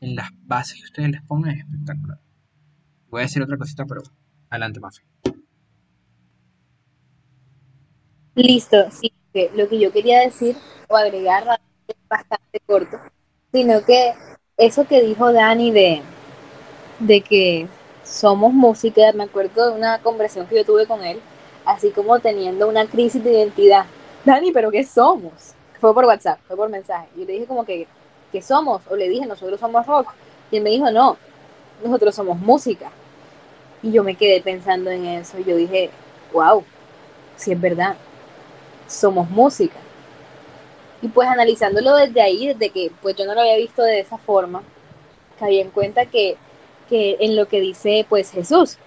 [0.00, 2.20] en las bases que ustedes les pongan es espectacular.
[3.08, 4.02] Voy a decir otra cosita, pero
[4.50, 5.02] adelante, Mafe.
[8.34, 9.12] Listo, sí,
[9.54, 10.56] lo que yo quería decir
[10.88, 12.98] o agregar es bastante corto,
[13.52, 14.12] sino que
[14.56, 16.02] eso que dijo Dani de,
[16.98, 17.68] de que
[18.02, 21.20] somos música, me acuerdo de una conversación que yo tuve con él,
[21.64, 23.86] así como teniendo una crisis de identidad.
[24.24, 25.54] Dani, ¿pero qué somos?
[25.80, 27.08] Fue por WhatsApp, fue por mensaje.
[27.16, 27.86] Yo le dije como que,
[28.32, 28.82] ¿qué somos?
[28.90, 30.12] O le dije, nosotros somos rock.
[30.50, 31.16] Y él me dijo, no,
[31.84, 32.90] nosotros somos música.
[33.82, 35.38] Y yo me quedé pensando en eso.
[35.38, 35.90] Y yo dije,
[36.32, 36.64] wow,
[37.36, 37.96] si es verdad,
[38.94, 39.76] somos música.
[41.02, 44.16] Y pues analizándolo desde ahí, desde que pues yo no lo había visto de esa
[44.16, 44.62] forma,
[45.38, 46.36] caí en cuenta que,
[46.88, 48.78] que en lo que dice pues Jesús,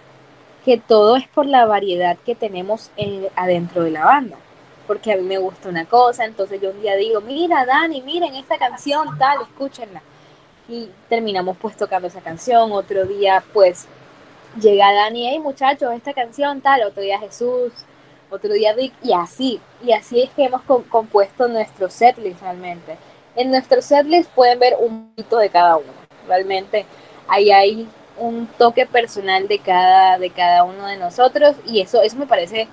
[0.65, 4.37] que todo es por la variedad que tenemos en, adentro de la banda.
[4.85, 8.35] Porque a mí me gusta una cosa, entonces yo un día digo, mira Dani, miren
[8.35, 10.01] esta canción, tal, escúchenla.
[10.67, 13.87] Y terminamos pues tocando esa canción, otro día pues
[14.59, 17.71] llega Dani, hey muchachos, esta canción, tal, otro día Jesús,
[18.29, 22.97] otro día Rick, y así, y así es que hemos compuesto nuestro setlist realmente.
[23.35, 25.91] En nuestro setlist pueden ver un poquito de cada uno,
[26.27, 26.85] realmente
[27.27, 27.87] ahí hay
[28.17, 32.67] un toque personal de cada, de cada uno de nosotros y eso, eso me parece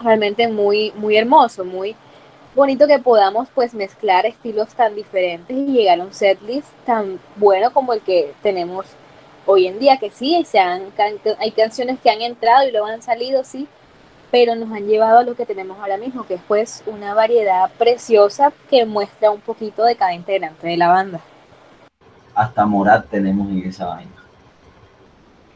[0.00, 1.96] realmente muy, muy hermoso, muy
[2.54, 7.72] bonito que podamos pues mezclar estilos tan diferentes y llegar a un setlist tan bueno
[7.72, 8.86] como el que tenemos
[9.46, 10.92] hoy en día, que sí, se han,
[11.38, 13.66] hay canciones que han entrado y luego han salido, sí,
[14.30, 17.70] pero nos han llevado a lo que tenemos ahora mismo, que es pues una variedad
[17.78, 21.20] preciosa que muestra un poquito de cada integrante de la banda.
[22.34, 24.12] Hasta Morat tenemos en esa vaina.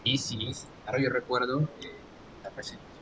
[0.04, 0.50] Y sí,
[0.84, 1.92] claro, yo recuerdo eh,
[2.42, 2.92] la presentación.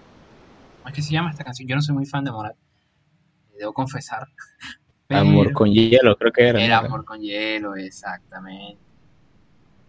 [0.79, 1.69] ¿Cómo es que se llama esta canción?
[1.69, 4.27] Yo no soy muy fan de Morat, eh, debo confesar.
[5.09, 6.63] Amor con hielo, creo que era.
[6.63, 8.79] Era Amor con hielo, exactamente.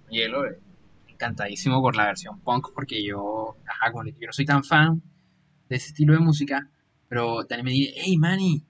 [0.10, 0.60] Hielo, eh,
[1.08, 5.02] encantadísimo por la versión punk, porque yo, ajá, yo no soy tan fan
[5.72, 6.70] de ese estilo de música,
[7.08, 8.62] pero también me dije, hey Manny,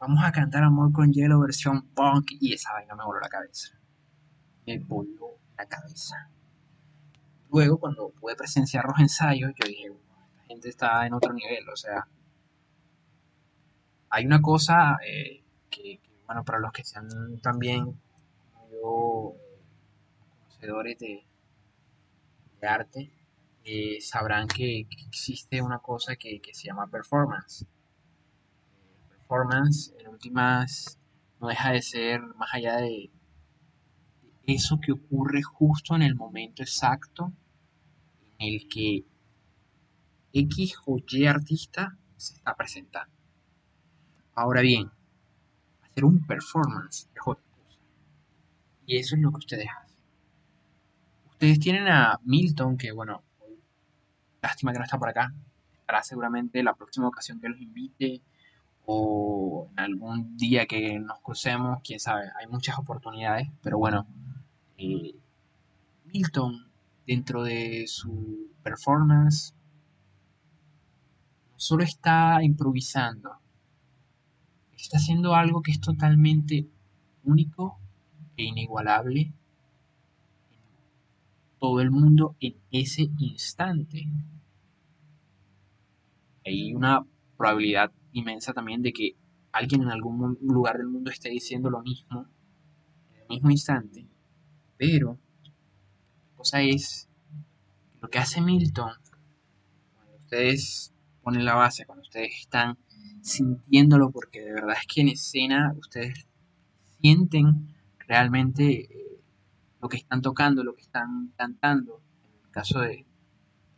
[0.00, 3.78] vamos a cantar Amor con hielo versión punk, y esa vaina me voló la cabeza.
[4.66, 6.28] Me voló la cabeza.
[7.52, 11.76] Luego, cuando pude presenciar los ensayos, yo dije, esta gente está en otro nivel, o
[11.76, 12.08] sea,
[14.10, 17.06] hay una cosa eh, que, bueno, para los que sean
[17.40, 18.00] también
[18.72, 19.32] yo,
[20.40, 21.24] conocedores de,
[22.62, 23.12] arte,
[23.64, 27.66] eh, sabrán que, existe una cosa que, se llama performance.
[29.08, 30.98] performance, en últimas,
[31.40, 33.10] no deja de ser más allá de,
[34.46, 37.32] eso que ocurre justo en el momento exacto
[38.38, 39.04] en el que
[40.32, 43.14] X o Y artista se está presentando.
[44.34, 44.90] Ahora bien,
[45.82, 47.44] hacer un performance es otra.
[48.86, 49.98] Y eso es lo que ustedes hacen.
[51.30, 53.22] Ustedes tienen a Milton, que bueno,
[54.42, 55.32] lástima que no está por acá,
[55.80, 58.22] estará seguramente la próxima ocasión que los invite
[58.86, 64.06] o en algún día que nos crucemos, quién sabe, hay muchas oportunidades, pero bueno,
[64.78, 65.14] eh,
[66.06, 66.70] Milton
[67.06, 69.54] dentro de su performance
[71.52, 73.30] no solo está improvisando,
[74.76, 76.66] está haciendo algo que es totalmente
[77.24, 77.78] único
[78.36, 79.32] e inigualable
[81.58, 84.06] todo el mundo en ese instante.
[86.44, 87.04] Hay una
[87.36, 89.16] probabilidad inmensa también de que
[89.52, 92.26] alguien en algún lugar del mundo esté diciendo lo mismo
[93.10, 94.06] en el mismo instante.
[94.76, 97.08] Pero la cosa es
[98.00, 98.92] lo que hace Milton
[99.94, 102.78] cuando ustedes ponen la base, cuando ustedes están
[103.20, 106.26] sintiéndolo, porque de verdad es que en escena ustedes
[107.00, 107.74] sienten
[108.06, 109.07] realmente eh,
[109.80, 112.02] lo que están tocando, lo que están cantando.
[112.24, 113.06] En el caso de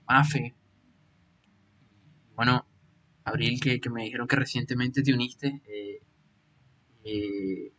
[0.09, 0.55] Mafe,
[2.35, 2.65] bueno,
[3.25, 5.61] Abril, que, me dijeron que recientemente te uniste.
[5.69, 6.03] Eh,
[7.05, 7.73] eh,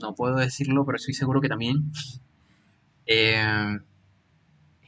[0.00, 1.92] no, puedo decirlo, pero estoy seguro que también.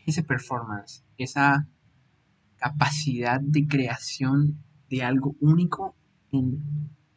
[0.06, 1.66] ese performance, esa
[2.56, 5.94] capacidad de creación de algo único
[6.32, 6.62] en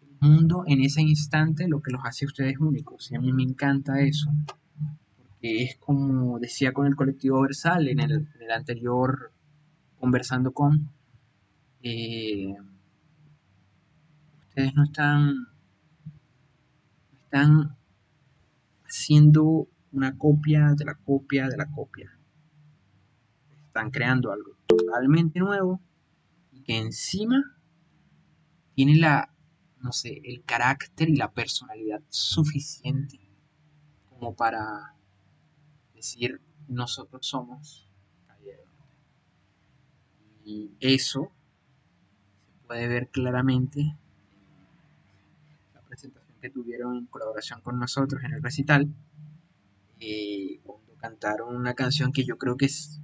[0.01, 3.11] el mundo en ese instante, lo que los hace a ustedes únicos.
[3.11, 4.29] Y a mí me encanta eso,
[5.43, 9.33] es como decía con el colectivo Versal en el, anterior
[9.99, 10.89] conversando con,
[11.81, 12.55] eh,
[14.47, 15.47] ustedes no están,
[17.23, 17.75] están
[18.85, 22.17] haciendo una copia de la copia de la copia.
[23.67, 25.81] Están creando algo totalmente nuevo
[26.51, 27.57] y que encima
[28.75, 29.33] tiene la,
[29.81, 33.19] no sé, el carácter y la personalidad suficiente
[34.09, 34.92] como para
[36.03, 37.87] decir nosotros somos
[40.45, 41.31] Y eso
[42.51, 43.97] se puede ver claramente en
[45.73, 48.93] la presentación que tuvieron en colaboración con nosotros en el recital,
[50.01, 52.99] eh, cuando cantaron una canción que yo creo que es,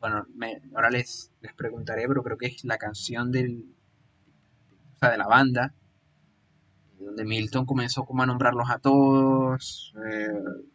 [0.00, 0.26] bueno,
[0.74, 3.66] ahora les, les preguntaré, pero creo que es la canción del,
[5.02, 5.74] de la banda,
[6.98, 10.72] donde Milton comenzó como a nombrarlos a todos, eh,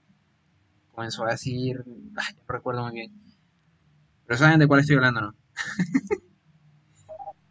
[0.97, 3.11] comenzó a decir, no recuerdo muy bien,
[4.25, 5.35] pero saben de cuál estoy hablando, ¿no?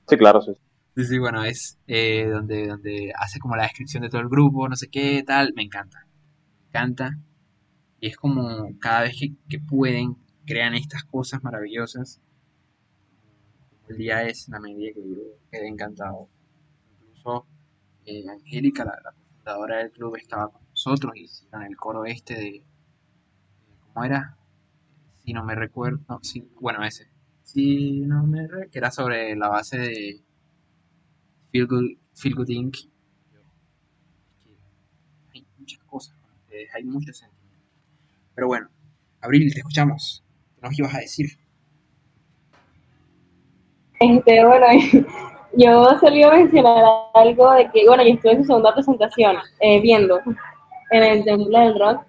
[0.08, 0.50] sí, claro, sí.
[0.96, 4.68] Sí, sí, bueno, es eh, donde, donde hace como la descripción de todo el grupo,
[4.68, 7.10] no sé qué, tal, me encanta, me encanta,
[8.00, 12.20] y es como cada vez que, que pueden, crean estas cosas maravillosas,
[13.88, 15.22] el día es la medida que yo
[15.52, 16.28] quedé encantado
[18.06, 22.64] eh, Angélica, la, fundadora del club, estaba con nosotros y hicieron el coro este de,
[23.96, 24.36] ¿cómo era?
[25.24, 27.08] Si no me recuerdo, no, sí, bueno, ese.
[27.42, 30.20] Si no me recuerdo, que era sobre la base de
[31.50, 32.76] Feel Good, Feel Good Inc.
[35.32, 36.14] Hay muchas cosas
[36.74, 37.70] hay muchos sentimientos.
[38.34, 38.68] Pero bueno,
[39.22, 40.22] Abril, te escuchamos.
[40.54, 41.30] ¿Qué nos ibas a decir?
[43.98, 44.66] Este, bueno,
[45.56, 46.84] yo solía mencionar
[47.14, 50.20] algo de que, bueno, yo estuve en su segunda presentación, eh, viendo
[50.90, 52.06] en el Templo del Rock,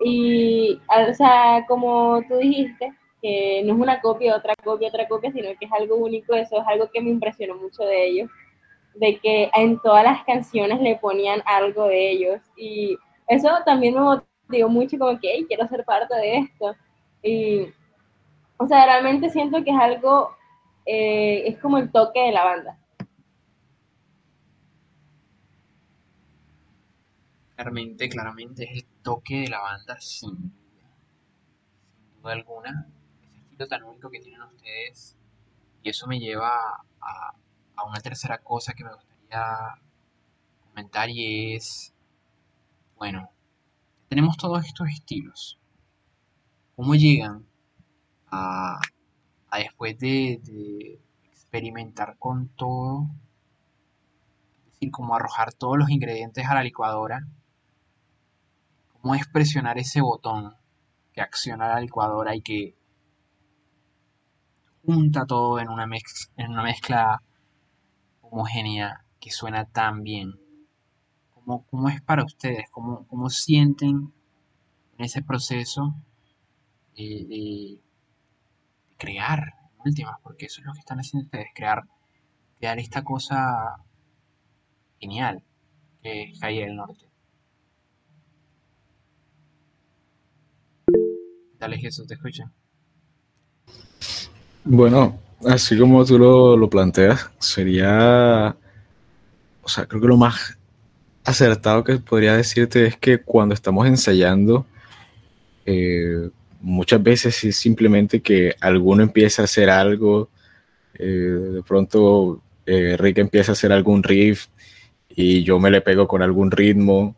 [0.00, 0.80] y,
[1.10, 2.92] o sea, como tú dijiste,
[3.22, 6.60] que no es una copia, otra copia, otra copia, sino que es algo único, eso
[6.60, 8.30] es algo que me impresionó mucho de ellos,
[8.94, 12.96] de que en todas las canciones le ponían algo de ellos, y
[13.28, 16.74] eso también me motivó mucho, como que, hey, quiero ser parte de esto,
[17.22, 17.68] y,
[18.58, 20.30] o sea, realmente siento que es algo,
[20.86, 22.78] eh, es como el toque de la banda
[27.56, 30.90] Claramente, claramente es el toque de la banda sin duda.
[31.96, 32.86] Sin duda alguna.
[33.22, 35.16] Ese estilo tan único que tienen ustedes.
[35.82, 37.34] Y eso me lleva a,
[37.86, 39.80] una tercera cosa que me gustaría
[40.68, 41.94] comentar y es,
[42.96, 43.30] bueno,
[44.08, 45.58] tenemos todos estos estilos.
[46.74, 47.46] ¿Cómo llegan
[48.30, 48.78] a,
[49.48, 51.00] a después de, de,
[51.30, 53.08] experimentar con todo,
[54.66, 57.26] es decir, como arrojar todos los ingredientes a la licuadora
[59.06, 60.56] cómo es presionar ese botón
[61.12, 62.74] que acciona la licuadora y que
[64.84, 65.86] junta todo en una,
[66.36, 67.22] en una mezcla
[68.20, 70.32] homogénea que suena tan bien.
[71.30, 72.68] ¿Cómo, cómo es para ustedes?
[72.72, 74.12] ¿Cómo, ¿Cómo, sienten
[74.98, 75.94] en ese proceso
[76.96, 77.78] de,
[78.98, 79.54] crear,
[79.84, 80.16] últimas?
[80.20, 81.84] Porque eso es lo que están haciendo ustedes, crear,
[82.58, 83.76] crear esta cosa
[84.98, 85.44] genial
[86.02, 87.05] que es Calle del Norte.
[91.58, 92.50] Dale Jesús, te escucha.
[94.64, 98.56] Bueno, Así como tú lo, lo planteas, sería,
[99.62, 100.58] o sea, creo que lo más
[101.24, 104.66] acertado que podría decirte es que cuando estamos ensayando,
[105.66, 106.30] eh,
[106.60, 110.30] muchas veces es simplemente que alguno empieza a hacer algo,
[110.94, 114.46] eh, de pronto eh, Rick empieza a hacer algún riff
[115.10, 117.14] y yo me le pego con algún ritmo,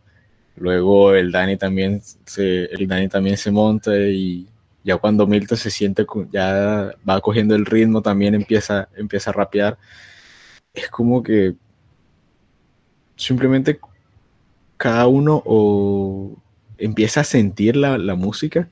[0.60, 4.46] luego el Dani también se, el Dani también se monta y
[4.84, 9.78] ya cuando Milton se siente, ya va cogiendo el ritmo, también empieza, empieza a rapear.
[10.72, 11.54] Es como que
[13.16, 13.78] simplemente
[14.78, 16.36] cada uno o
[16.78, 18.70] empieza a sentir la, música,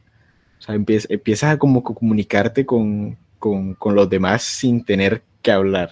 [0.59, 3.19] o sea, empieza, empiezas a como comunicarte con,
[3.85, 5.91] los demás sin tener que hablar.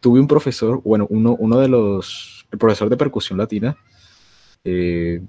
[0.00, 3.76] Tuve un profesor, bueno, uno, uno de los, el profesor de percusión latina,
[4.64, 5.20] eh,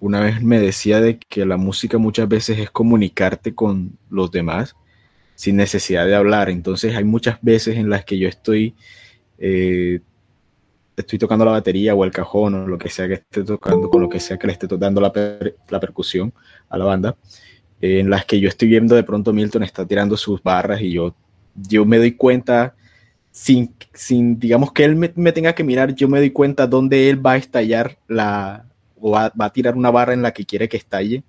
[0.00, 4.74] una vez me decía de que la música muchas veces es comunicarte con los demás
[5.34, 6.50] sin necesidad de hablar.
[6.50, 8.74] Entonces hay muchas veces en las que yo estoy,
[9.38, 10.00] eh,
[10.96, 14.02] estoy tocando la batería o el cajón o lo que sea que esté tocando, con
[14.02, 15.12] lo que sea que le esté dando la,
[15.80, 16.32] percusión
[16.68, 17.16] a la banda,
[17.80, 21.14] en las que yo estoy viendo de pronto Milton está tirando sus barras y yo,
[21.54, 22.74] yo me doy cuenta
[23.32, 27.10] sin, sin digamos que él me, me tenga que mirar, yo me doy cuenta dónde
[27.10, 28.66] él va a estallar la,
[29.00, 31.24] o va, a tirar una barra en la que quiere que estalle,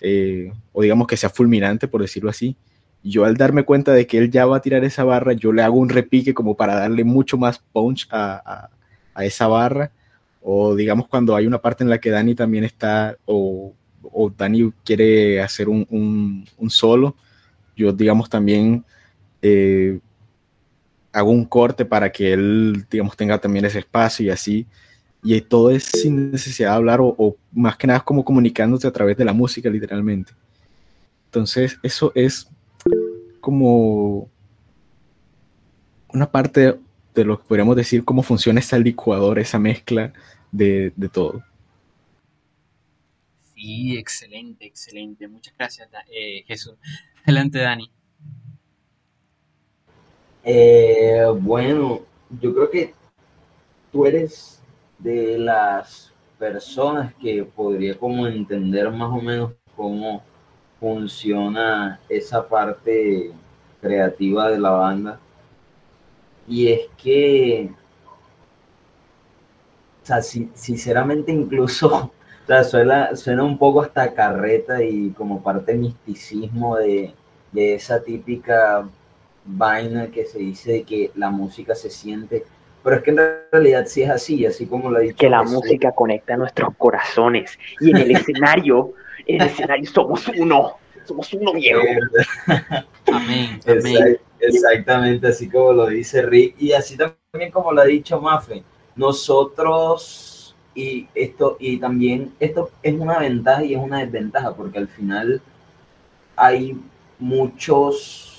[0.00, 2.56] eh, o digamos que sea fulminante, por decirlo así.
[3.02, 5.62] Yo al darme cuenta de que él ya va a tirar esa barra, yo le
[5.62, 8.68] hago un repique como para darle mucho más punch a,
[9.14, 9.92] a, esa barra.
[10.42, 13.72] O digamos cuando hay una parte en la que Dani también está, o,
[14.02, 17.16] o Dani quiere hacer un, un, solo,
[17.76, 18.84] yo digamos también
[19.40, 20.00] eh,
[21.16, 24.66] hago un corte para que él, digamos, tenga también ese espacio y así
[25.22, 29.16] y todo es sin necesidad de hablar o, más que nada como comunicándose a través
[29.16, 30.32] de la música literalmente.
[31.24, 32.48] Entonces eso es
[33.40, 34.30] como
[36.12, 36.78] una parte
[37.14, 40.12] de lo que podríamos decir cómo funciona esa licuadora, esa mezcla
[40.52, 41.42] de, todo.
[43.54, 45.26] Sí, excelente, excelente.
[45.26, 46.74] Muchas gracias, eh, Jesús.
[47.24, 47.90] Adelante, Dani.
[50.48, 52.02] Eh, bueno,
[52.40, 52.94] yo creo que
[53.90, 54.62] tú eres
[54.96, 60.22] de las personas que podría como entender más o menos cómo
[60.78, 63.32] funciona esa parte
[63.80, 65.18] creativa de la banda.
[66.46, 67.70] Y es que,
[70.04, 72.12] o sea, sinceramente incluso,
[72.48, 77.12] o suena, suena, un poco hasta carreta y como parte misticismo de,
[77.50, 78.88] de esa típica
[79.46, 82.44] vaina que se dice de que la música se siente
[82.86, 83.16] pero es que en
[83.50, 85.16] realidad sí es así, así como lo ha dicho.
[85.16, 88.92] Que la música conecta nuestros corazones y en el escenario,
[89.26, 91.80] en el escenario somos uno, somos uno viejo.
[93.12, 93.58] amén,
[94.38, 98.62] exactamente así como lo dice Rick y así también como lo ha dicho Mafe.
[98.94, 104.86] Nosotros y esto y también esto es una ventaja y es una desventaja porque al
[104.86, 105.42] final
[106.36, 106.80] hay
[107.18, 108.35] muchos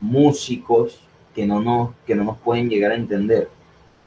[0.00, 1.00] músicos
[1.34, 3.48] que no nos, que no nos pueden llegar a entender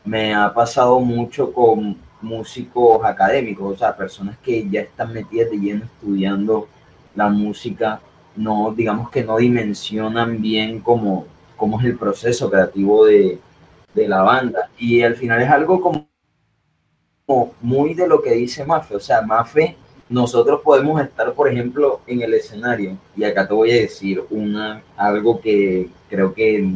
[0.04, 5.58] me ha pasado mucho con músicos académicos, o sea, personas que ya están metidas de
[5.58, 6.68] lleno estudiando
[7.16, 8.02] la música,
[8.36, 11.26] no, digamos que no dimensionan bien cómo,
[11.58, 13.40] cómo es el proceso creativo de,
[13.94, 14.70] de la banda.
[14.78, 16.08] Y al final es algo como,
[17.26, 19.76] como, muy de lo que dice Mafe, o sea, Mafe,
[20.12, 24.84] nosotros podemos estar, por ejemplo, en el escenario, y acá te voy a decir una,
[24.98, 26.76] algo que creo que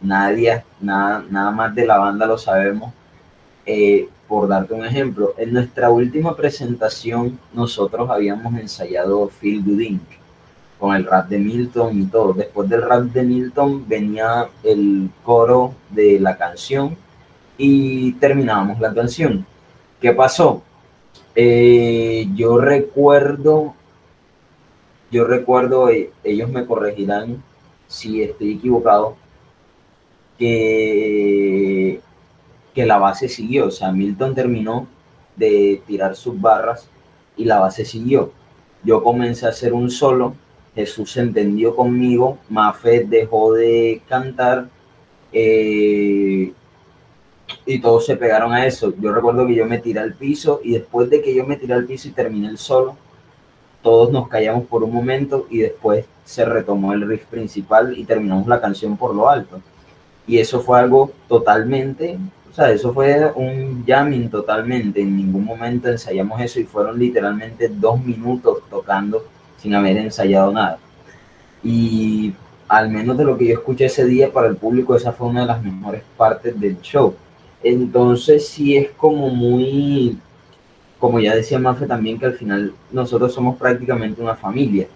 [0.00, 2.94] nadie, nada, nada más de la banda lo sabemos.
[3.66, 9.98] Eh, por darte un ejemplo, en nuestra última presentación nosotros habíamos ensayado Feel Good
[10.78, 12.32] con el rap de Milton y todo.
[12.34, 16.96] Después del rap de Milton venía el coro de la canción
[17.56, 19.44] y terminábamos la canción.
[20.00, 20.62] ¿Qué pasó?
[21.40, 23.76] Eh, yo recuerdo,
[25.12, 27.44] yo recuerdo, eh, ellos me corregirán
[27.86, 29.14] si estoy equivocado,
[30.36, 32.00] que,
[32.74, 33.66] que la base siguió.
[33.66, 34.88] O sea, Milton terminó
[35.36, 36.88] de tirar sus barras
[37.36, 38.32] y la base siguió.
[38.82, 40.34] Yo comencé a hacer un solo,
[40.74, 44.70] Jesús se entendió conmigo, Mafe dejó de cantar
[45.32, 46.52] eh,
[47.66, 48.92] y todos se pegaron a eso.
[49.00, 51.74] Yo recuerdo que yo me tiré al piso y después de que yo me tiré
[51.74, 52.96] al piso y terminé el solo,
[53.82, 58.46] todos nos callamos por un momento y después se retomó el riff principal y terminamos
[58.46, 59.60] la canción por lo alto.
[60.26, 62.18] Y eso fue algo totalmente,
[62.50, 65.00] o sea, eso fue un jamming totalmente.
[65.00, 69.24] En ningún momento ensayamos eso y fueron literalmente dos minutos tocando
[69.56, 70.78] sin haber ensayado nada.
[71.62, 72.34] Y
[72.68, 75.40] al menos de lo que yo escuché ese día para el público, esa fue una
[75.40, 77.14] de las mejores partes del show.
[77.62, 80.18] Entonces sí es como muy,
[80.98, 84.86] como ya decía Mafe también, que al final nosotros somos prácticamente una familia.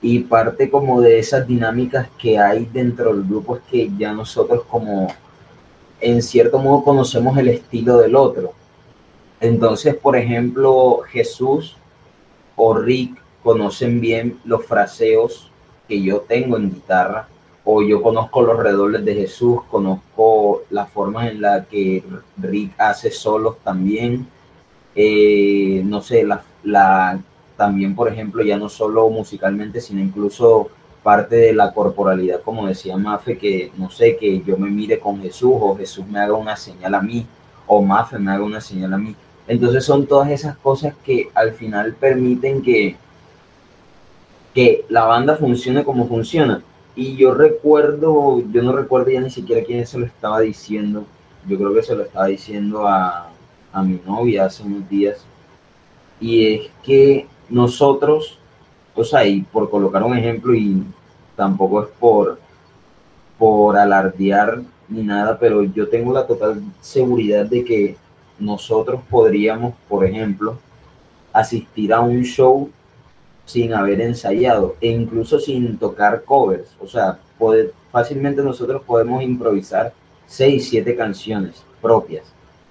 [0.00, 4.62] Y parte como de esas dinámicas que hay dentro del grupo es que ya nosotros
[4.68, 5.08] como
[6.00, 8.52] en cierto modo conocemos el estilo del otro.
[9.40, 11.76] Entonces, por ejemplo, Jesús
[12.56, 15.50] o Rick conocen bien los fraseos
[15.86, 17.28] que yo tengo en guitarra,
[17.70, 22.02] o yo conozco los redobles de Jesús, conozco la forma en la que
[22.38, 24.26] Rick hace solos también,
[24.94, 27.20] eh, no sé, la, la,
[27.58, 30.70] también, por ejemplo, ya no solo musicalmente, sino incluso
[31.02, 35.20] parte de la corporalidad, como decía Mafe, que no sé, que yo me mire con
[35.20, 37.26] Jesús o Jesús me haga una señal a mí
[37.66, 39.14] o Mafe me haga una señal a mí.
[39.46, 42.96] Entonces son todas esas cosas que al final permiten que,
[44.54, 46.62] que la banda funcione como funciona.
[46.98, 51.04] Y yo recuerdo, yo no recuerdo ya ni siquiera quién se lo estaba diciendo.
[51.46, 53.30] Yo creo que se lo estaba diciendo a,
[53.72, 55.24] a mi novia hace unos días.
[56.20, 58.40] Y es que nosotros,
[58.96, 60.82] o sea, y por colocar un ejemplo, y
[61.36, 62.40] tampoco es por,
[63.38, 67.96] por alardear ni nada, pero yo tengo la total seguridad de que
[68.40, 70.58] nosotros podríamos, por ejemplo,
[71.32, 72.68] asistir a un show
[73.48, 76.76] sin haber ensayado e incluso sin tocar covers.
[76.80, 77.18] O sea,
[77.90, 79.94] fácilmente nosotros podemos improvisar
[80.26, 82.24] seis, siete canciones propias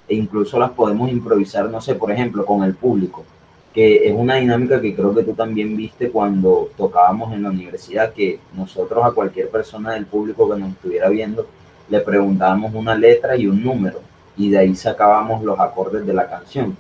[0.08, 3.26] e incluso las podemos improvisar, no sé, por ejemplo, con el público,
[3.74, 8.14] que es una dinámica que creo que tú también viste cuando tocábamos en la universidad,
[8.14, 11.48] que nosotros a cualquier persona del público que nos estuviera viendo
[11.90, 14.00] le preguntábamos una letra y un número
[14.38, 16.78] y de ahí sacábamos los acordes de la canción.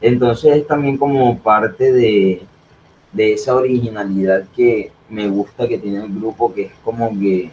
[0.00, 2.42] Entonces es también como parte de,
[3.14, 7.50] de esa originalidad que me gusta que tiene el grupo, que es como que,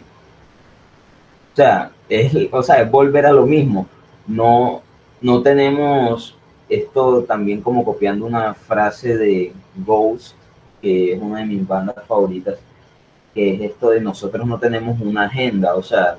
[1.52, 3.86] o sea, es, o sea, volver a lo mismo.
[4.26, 4.82] No,
[5.20, 6.36] no tenemos
[6.68, 10.34] esto también como copiando una frase de Ghost,
[10.80, 12.58] que es una de mis bandas favoritas,
[13.34, 16.16] que es esto de nosotros no tenemos una agenda, o sea,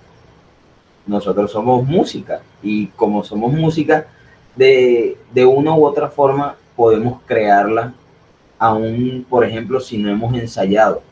[1.05, 4.07] nosotros somos música y como somos música,
[4.55, 7.93] de, de una u otra forma podemos crearla,
[8.64, 11.03] aún, por ejemplo, si no hemos ensayado.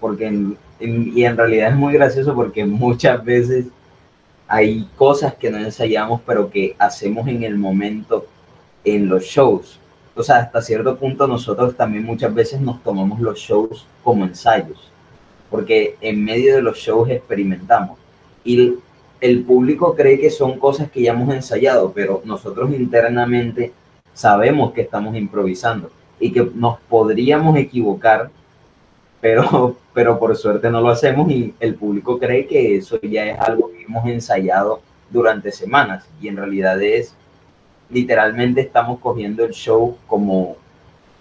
[0.00, 0.26] Porque
[0.80, 3.66] y en realidad es muy gracioso porque muchas veces
[4.46, 8.26] hay cosas que no ensayamos, pero que hacemos en el momento
[8.84, 9.80] en los shows.
[10.14, 14.92] O sea, hasta cierto punto nosotros también muchas veces nos tomamos los shows como ensayos,
[15.50, 17.98] porque en medio de los shows experimentamos.
[18.44, 18.74] Y
[19.20, 23.72] el público cree que son cosas que ya hemos ensayado, pero nosotros internamente
[24.12, 25.90] sabemos que estamos improvisando
[26.20, 28.30] y que nos podríamos equivocar,
[29.20, 33.40] pero, pero por suerte no lo hacemos y el público cree que eso ya es
[33.40, 37.14] algo que hemos ensayado durante semanas y en realidad es
[37.90, 40.56] literalmente estamos cogiendo el show como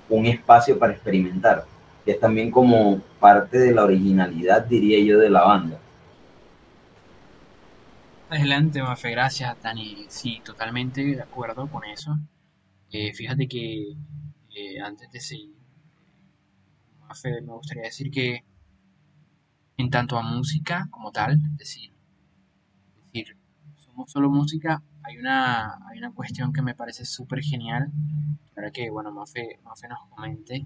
[0.10, 1.66] un espacio para experimentar,
[2.06, 5.80] que es también como parte de la originalidad, diría yo, de la banda.
[8.30, 10.06] Adelante, Mafe, gracias, Dani.
[10.10, 12.18] Sí, totalmente de acuerdo con eso.
[12.92, 13.96] Eh, fíjate que
[14.58, 15.56] eh, antes de seguir,
[17.24, 18.44] me gustaría decir que
[19.78, 21.94] en tanto a música como tal, es decir,
[23.06, 23.38] decir
[23.76, 27.92] somos solo música, hay una, hay una cuestión que me parece súper genial,
[28.56, 30.66] para que, bueno, Mafe, Mafe nos comente,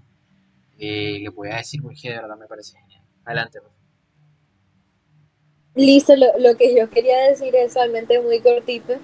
[0.78, 3.02] eh, que pueda decir porque de verdad me parece genial.
[3.26, 3.76] Adelante, Mafe.
[5.74, 8.94] Listo, lo, lo, que yo quería decir es realmente muy cortito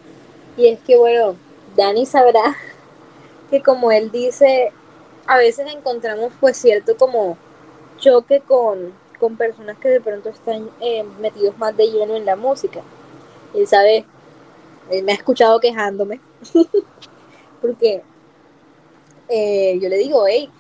[0.57, 1.36] y es que, bueno,
[1.76, 2.57] Dani sabrá
[3.51, 4.72] que como él dice,
[5.29, 7.37] a veces encontramos pues cierto como
[7.99, 12.35] choque con, con personas que de pronto están eh, metidos más de lleno en la
[12.35, 12.81] música.
[13.55, 14.07] Él sabe,
[14.91, 16.20] él me ha escuchado quejándome,
[17.61, 18.03] porque
[19.29, 20.51] eh, yo le digo, hey,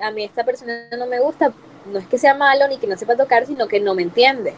[0.00, 1.52] a mí esta persona no me gusta,
[1.92, 4.52] no es que sea malo ni que no sepa tocar, sino que no me entiende.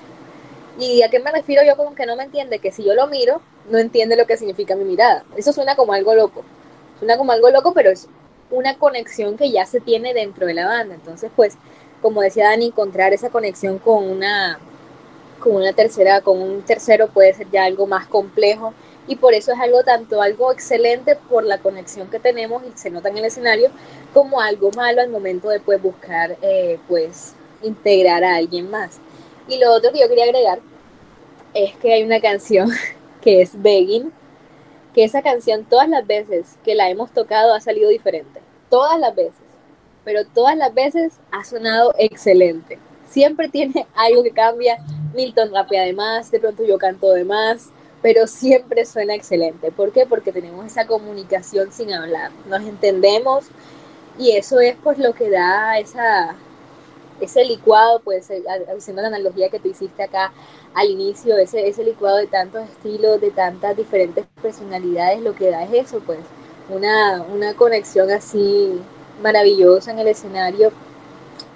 [0.79, 2.61] ¿Y a qué me refiero yo con que no me entiende?
[2.61, 5.23] Que si yo lo miro, no entiende lo que significa mi mirada.
[5.37, 6.45] Eso suena como algo loco.
[6.99, 8.09] Suena como algo loco, pero es
[8.51, 10.94] una conexión que ya se tiene dentro de la banda.
[10.94, 11.57] Entonces, pues,
[12.03, 14.59] como decía Dani, encontrar esa conexión con una,
[15.38, 18.74] con una tercera, con un tercero puede ser ya algo más complejo.
[19.07, 22.90] Y por eso es algo tanto algo excelente por la conexión que tenemos y se
[22.90, 23.70] nota en el escenario,
[24.14, 28.98] como algo malo al momento de pues, buscar eh, pues integrar a alguien más.
[29.48, 30.61] Y lo otro que yo quería agregar
[31.55, 32.70] es que hay una canción
[33.20, 34.12] que es Begging,
[34.95, 38.41] que esa canción todas las veces que la hemos tocado ha salido diferente.
[38.68, 39.34] Todas las veces.
[40.05, 42.78] Pero todas las veces ha sonado excelente.
[43.09, 44.78] siempre tiene algo que cambia.
[45.14, 47.70] Milton rapea de más, de pronto yo canto de más,
[48.03, 49.72] pero siempre suena excelente.
[49.72, 50.07] ¿Por qué?
[50.07, 53.47] Porque tenemos esa comunicación sin hablar, nos entendemos
[54.18, 56.36] y eso es pues lo que da esa,
[57.20, 58.30] ese licuado, pues
[58.76, 60.32] haciendo la analogía que tú hiciste acá
[60.75, 65.64] al inicio, ese, ese licuado de tantos estilos, de tantas diferentes personalidades, lo que da
[65.64, 66.21] es eso, pues
[66.68, 68.81] una, una conexión así
[69.23, 70.73] maravillosa en el escenario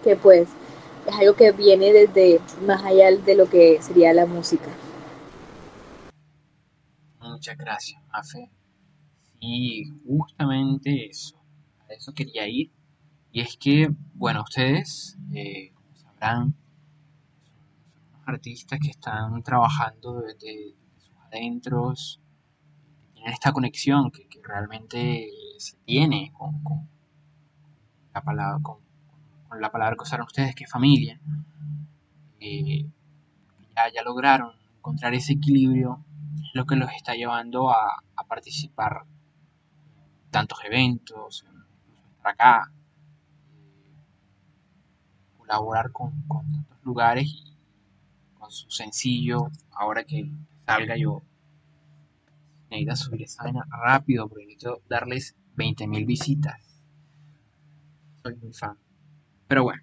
[0.03, 0.49] que pues
[1.07, 4.69] es algo que viene desde más allá de lo que sería la música.
[7.21, 8.51] Muchas gracias, Mafe.
[9.41, 11.37] Y justamente eso,
[11.89, 12.71] a eso quería ir.
[13.33, 16.55] Y es que, bueno, ustedes, eh, como sabrán,
[18.27, 22.21] artistas que están trabajando desde, sus adentros,
[23.13, 26.63] tienen esta conexión que, realmente se tiene con,
[28.13, 28.79] la palabra, con,
[29.61, 31.19] la palabra que usaron ustedes, que es familia.
[32.41, 32.87] Eh,
[33.75, 36.05] ya, lograron encontrar ese equilibrio
[36.53, 39.05] lo que los está llevando a, participar
[40.25, 41.45] en tantos eventos,
[42.17, 42.73] estar acá,
[43.53, 43.95] eh,
[45.37, 47.54] colaborar con, tantos lugares y
[48.51, 50.31] su sencillo, ahora que
[50.67, 51.23] salga yo
[52.71, 56.83] necesito subir esa vaina rápido porque necesito darles 20.000 visitas.
[58.23, 58.77] Soy muy fan.
[59.47, 59.83] Pero bueno,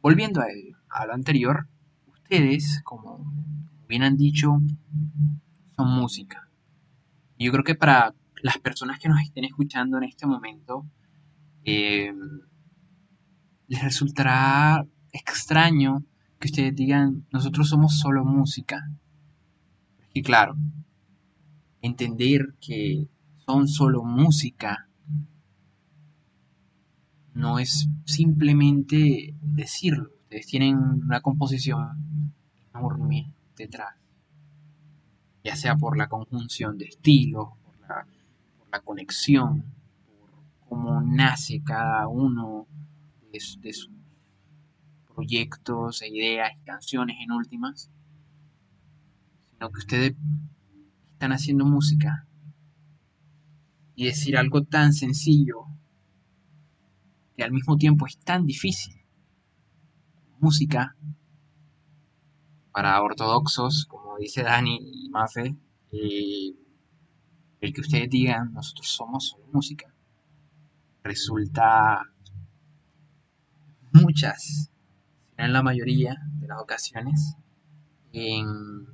[0.00, 0.46] volviendo a,
[0.88, 1.68] a lo anterior,
[2.06, 3.24] ustedes, como
[3.88, 4.58] bien han dicho,
[5.76, 6.48] son música.
[7.38, 10.86] Yo creo que para las personas que nos estén escuchando en este momento,
[11.64, 12.12] eh,
[13.68, 16.04] les resultará extraño
[16.38, 18.90] que ustedes digan, nosotros somos solo música.
[20.12, 20.56] Y claro,
[21.82, 23.08] entender que
[23.46, 24.88] son solo música
[27.34, 30.10] no es simplemente decirlo.
[30.22, 32.32] Ustedes tienen una composición
[32.74, 33.96] enorme detrás
[35.46, 42.66] ya sea por la conjunción de estilos, por la, conexión, por cómo nace cada uno
[43.32, 43.72] de,
[45.16, 47.90] proyectos e ideas y canciones en últimas,
[49.50, 50.14] sino que ustedes
[51.12, 52.28] están haciendo música
[53.96, 55.64] y decir algo tan sencillo
[57.36, 58.94] que al mismo tiempo es tan difícil.
[60.38, 60.94] Música
[62.76, 65.56] para ortodoxos, como dice Dani y Mafe,
[65.90, 69.94] el que ustedes digan nosotros somos música,
[71.02, 72.02] resulta
[73.92, 74.70] muchas,
[75.38, 77.36] en la mayoría de las ocasiones,
[78.12, 78.86] en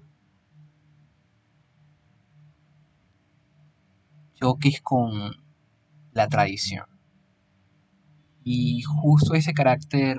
[4.34, 5.32] choques con
[6.12, 6.86] la tradición.
[8.44, 10.18] Y justo ese carácter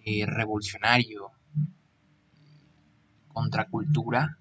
[0.00, 1.30] eh, revolucionario
[3.28, 4.38] contracultura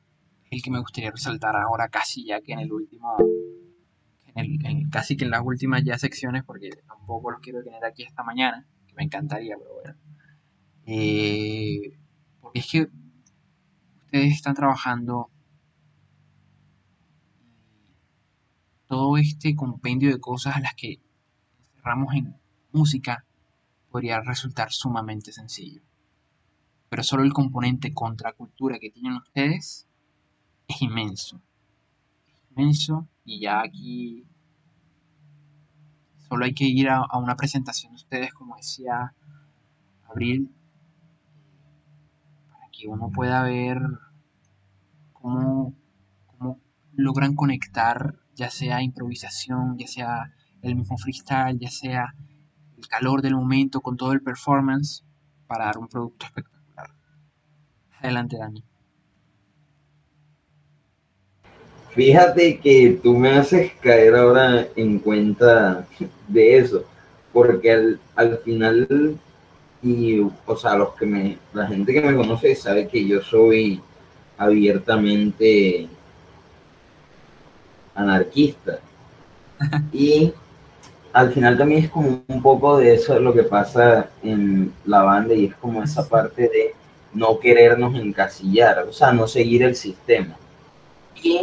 [0.51, 3.17] el que me gustaría resaltar ahora casi ya que en el último
[4.35, 8.23] en casi que en las últimas ya secciones porque tampoco los quiero tener aquí esta
[8.23, 10.08] mañana que me encantaría pero bueno
[10.91, 11.97] eh,
[12.41, 12.89] porque es que
[14.05, 15.29] ustedes están trabajando
[18.87, 20.99] todo este compendio de cosas a las que
[21.75, 22.35] cerramos en
[22.71, 23.25] música
[23.89, 25.81] podría resultar sumamente sencillo
[26.89, 29.87] pero solo el componente contracultura que tienen ustedes
[30.67, 31.41] es inmenso.
[32.27, 34.25] Es inmenso y ya aquí
[36.27, 39.13] solo hay que ir a, una presentación de ustedes, como decía
[40.09, 40.51] Abril,
[42.79, 43.77] que uno pueda ver
[45.11, 45.75] cómo,
[46.27, 46.61] cómo
[46.93, 52.13] logran conectar, ya sea improvisación, ya sea el mismo freestyle, ya sea
[52.77, 55.03] el calor del momento con todo el performance
[55.47, 56.91] para dar un producto espectacular.
[57.99, 58.63] Adelante, Dani.
[61.91, 65.85] Fíjate que tú me haces caer ahora en cuenta
[66.27, 66.85] de eso,
[67.33, 69.17] porque al, final,
[69.81, 73.81] y, o sea, los que me, la gente que me conoce sabe que yo soy
[74.37, 75.87] abiertamente
[77.95, 78.79] anarquista.
[79.91, 80.33] Y
[81.11, 85.33] al final también es como un poco de eso lo que pasa en la banda
[85.33, 86.73] y es como esa parte de
[87.13, 90.37] no querernos encasillar, o sea, no seguir el sistema.
[91.21, 91.41] Y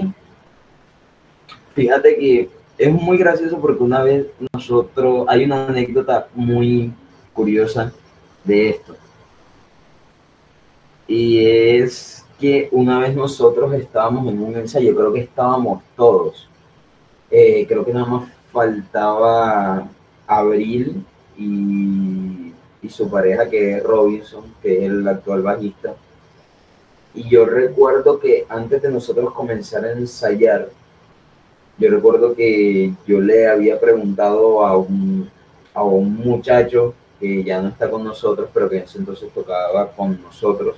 [1.75, 6.93] fíjate que es muy gracioso porque una vez nosotros, hay una anécdota muy
[7.35, 7.93] curiosa
[8.47, 8.97] de esto.
[11.09, 16.49] Y es que una vez nosotros estábamos en un ensayo, creo que estábamos todos.
[17.31, 19.89] Eh, creo que nada más faltaba
[20.27, 21.05] Abril
[21.37, 22.47] y
[22.87, 25.95] y su pareja que es Robinson, que es el actual bajista.
[27.15, 30.69] Y yo recuerdo que antes de nosotros comenzar a ensayar,
[31.79, 35.29] yo recuerdo que yo le había preguntado a un,
[35.75, 39.91] a un muchacho que ya no está con nosotros, pero que en ese entonces tocaba
[39.93, 40.77] con nosotros,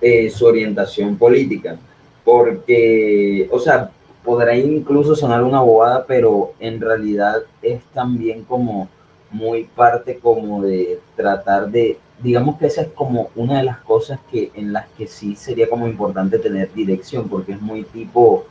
[0.00, 1.76] eh, su orientación política.
[2.24, 3.90] Porque, o sea,
[4.24, 8.88] podrá incluso sonar una bobada, pero en realidad es también como
[9.30, 14.20] muy parte como de tratar de, digamos que esa es como una de las cosas
[14.30, 18.44] que en las que sí sería como importante tener dirección, porque es muy tipo,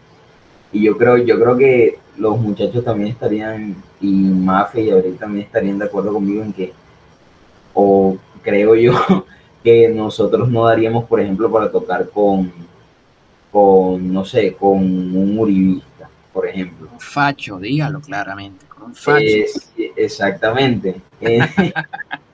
[0.72, 5.46] y yo creo, yo creo que los muchachos también estarían, y Mafe y Abril también
[5.46, 6.74] estarían de acuerdo conmigo en que,
[7.74, 8.94] o creo yo,
[9.64, 12.52] que nosotros no daríamos, por ejemplo, para tocar con,
[13.52, 16.90] con no sé, con un uribista, por ejemplo.
[16.92, 19.26] Un facho, dígalo claramente, con un facho.
[19.96, 21.02] exactamente.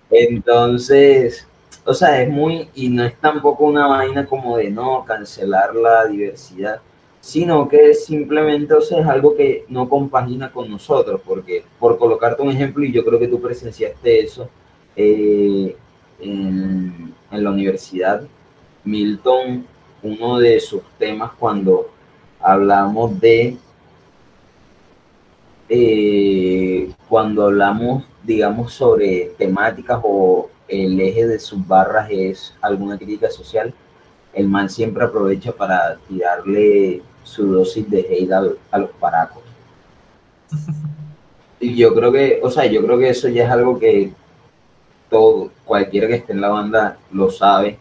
[0.09, 1.47] Entonces,
[1.83, 6.05] o sea, es muy, y no es tampoco una vaina como de no cancelar la
[6.05, 6.81] diversidad,
[7.27, 12.41] sino que simplemente, o sea, es algo que no compagina con nosotros, porque por colocarte
[12.41, 14.49] un ejemplo, y yo creo que tú presenciaste eso
[14.95, 15.75] eh,
[16.21, 18.21] en, la universidad,
[18.85, 19.65] Milton,
[20.03, 21.89] uno de sus temas cuando
[22.39, 23.57] hablamos de,
[25.67, 33.29] eh, cuando hablamos, digamos, sobre temáticas o el eje de sus barras es alguna crítica
[33.29, 33.73] social,
[34.33, 39.43] el man siempre aprovecha para tirarle su dosis de hate a, los paracos.
[41.59, 44.11] Y yo creo que, o sea, yo creo que eso ya es algo que
[45.09, 47.79] todo, cualquiera que esté en la banda lo sabe.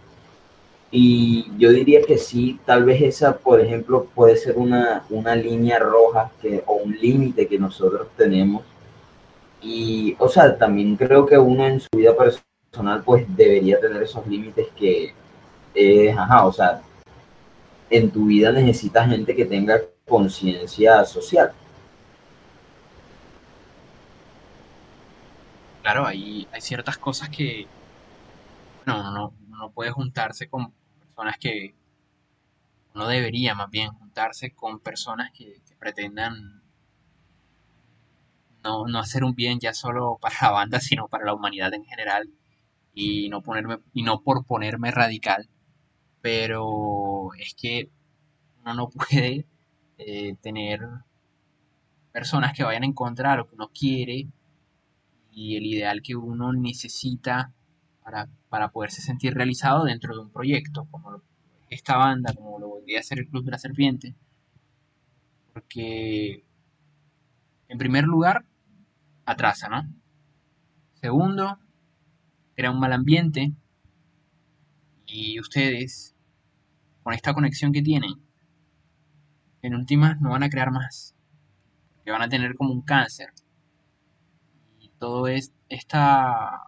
[0.90, 5.78] Y yo diría que sí, tal vez esa, por ejemplo, puede ser una, una línea
[5.78, 8.64] roja que, o un límite que nosotros tenemos.
[9.60, 14.26] Y, o sea, también creo que uno en su vida personal, pues debería tener esos
[14.26, 15.12] límites que,
[16.16, 16.80] ajá, o sea,
[17.90, 21.52] en tu vida necesitas gente que tenga conciencia social.
[25.82, 27.66] Claro, hay, hay ciertas cosas que
[28.86, 31.74] no, no, no puede juntarse con personas que
[32.96, 36.62] no debería más bien juntarse con personas que, pretendan
[38.64, 41.84] no, no, hacer un bien ya solo para la banda, sino para la humanidad en
[41.84, 42.30] general
[42.94, 45.48] y no ponerme y no por ponerme radical,
[46.26, 47.88] pero es que
[48.62, 49.46] uno no puede
[49.96, 50.80] eh, tener
[52.10, 54.26] personas que vayan en contra de lo que uno quiere
[55.30, 57.52] y el ideal que uno necesita
[58.02, 61.22] para, para poderse sentir realizado dentro de un proyecto, como
[61.70, 64.16] esta banda, como lo podría ser el Club de la Serpiente.
[65.52, 66.44] Porque,
[67.68, 68.44] en primer lugar,
[69.26, 69.88] atrasa, ¿no?
[70.94, 71.60] Segundo,
[72.56, 73.52] era un mal ambiente
[75.06, 76.15] y ustedes
[77.06, 78.14] con esta conexión que tienen,
[79.62, 81.14] en últimas no van a crear más,
[82.04, 83.32] que van a tener como un cáncer.
[84.80, 86.64] Y todo es esta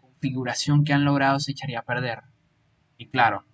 [0.00, 2.22] configuración que han logrado se echaría a perder.
[2.96, 3.44] Y claro,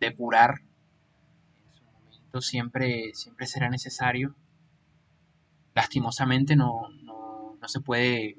[0.00, 4.34] depurar en su momento siempre, siempre será necesario.
[5.74, 8.36] Lastimosamente no, no, no se puede,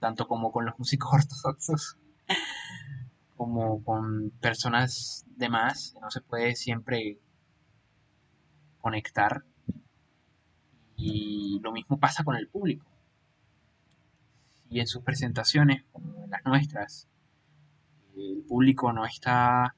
[0.00, 1.98] tanto como con los músicos ortodoxos,
[3.36, 7.18] como con personas de más, no se puede siempre
[8.80, 9.44] conectar.
[10.96, 12.86] Y lo mismo pasa con el público.
[14.68, 17.08] Si en sus presentaciones, como en las nuestras,
[18.16, 19.76] el público no está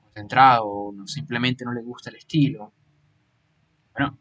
[0.00, 2.72] concentrado, no simplemente no le gusta el estilo,
[3.92, 4.18] bueno,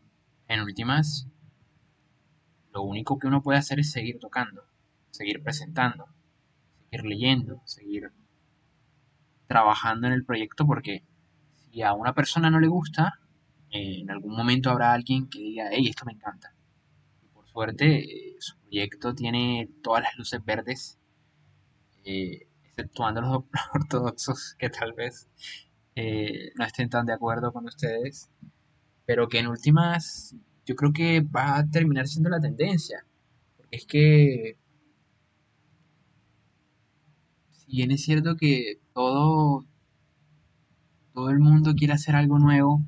[0.47, 1.27] en últimas,
[2.73, 4.65] lo único que uno puede hacer es seguir tocando,
[5.11, 6.07] seguir presentando,
[6.89, 8.11] seguir leyendo, seguir
[9.47, 11.03] trabajando en el proyecto porque
[11.71, 13.19] si a una persona no le gusta,
[13.71, 16.53] eh, en algún momento habrá alguien que diga, hey, esto me encanta.
[17.23, 20.97] Y por suerte, eh, su proyecto tiene todas las luces verdes,
[22.05, 23.43] eh, exceptuando los
[23.73, 25.29] ortodoxos que tal vez
[26.55, 28.29] no estén tan de acuerdo con ustedes,
[29.05, 30.35] pero que en últimas
[30.65, 33.05] yo creo que va a terminar siendo la tendencia.
[33.71, 34.57] Es que
[37.51, 39.65] si es cierto que todo,
[41.13, 42.81] todo el mundo quiere hacer algo nuevo,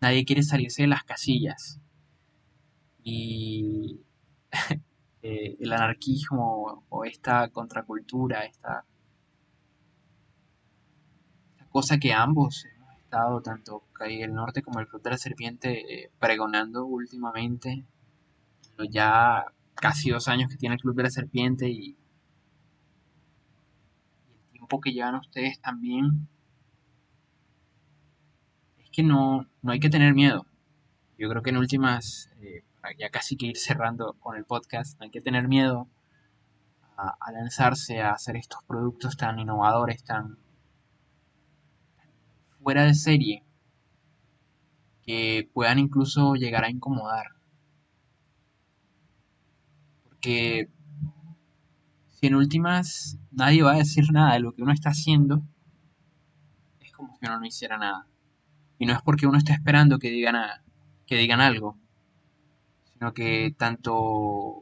[0.00, 1.80] nadie quiere salirse de las casillas.
[3.02, 4.00] Y
[5.22, 8.84] eh, el anarquismo o esta contracultura, esta,
[11.70, 16.10] cosa que ambos hemos estado, tanto del Norte como el Club de la Serpiente, eh,
[16.20, 17.84] pregonando últimamente,
[18.88, 21.99] ya casi dos años que tiene el Club de la Serpiente y, el
[24.70, 26.28] tiempo que llevan ustedes también,
[28.78, 30.46] es que no, no hay que tener miedo.
[31.18, 32.62] Yo creo que en últimas, eh,
[32.98, 35.88] ya casi que ir cerrando con el podcast, no hay que tener miedo
[36.96, 40.38] a, a lanzarse a hacer estos productos tan innovadores, tan
[42.62, 43.44] fuera de serie,
[45.02, 47.26] que puedan incluso llegar a incomodar
[50.20, 50.68] que
[52.20, 55.42] si en últimas nadie va a decir nada de lo que uno está haciendo,
[56.80, 58.06] es como si uno no hiciera nada.
[58.78, 60.36] Y no es porque uno esté esperando que digan,
[61.06, 61.78] que digan algo,
[62.92, 64.60] sino que tanto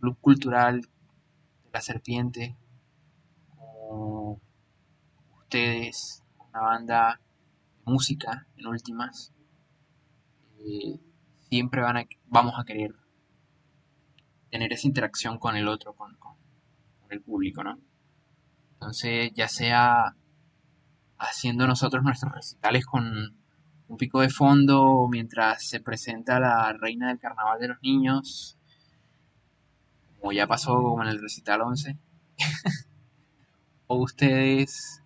[0.00, 2.56] Club Cultural de la Serpiente
[3.54, 4.40] como
[5.40, 7.20] ustedes, una banda
[7.84, 9.34] de música en últimas,
[10.60, 10.98] eh,
[11.50, 12.94] siempre van a, vamos a querer
[14.50, 16.16] tener esa interacción con el otro, con,
[17.10, 17.78] el público, ¿no?
[18.74, 20.14] Entonces, ya sea
[21.16, 23.34] haciendo nosotros nuestros recitales con
[23.88, 28.58] un pico de fondo mientras se presenta la reina del carnaval de los niños,
[30.18, 31.96] como ya pasó en el recital 11,
[33.86, 35.02] o ustedes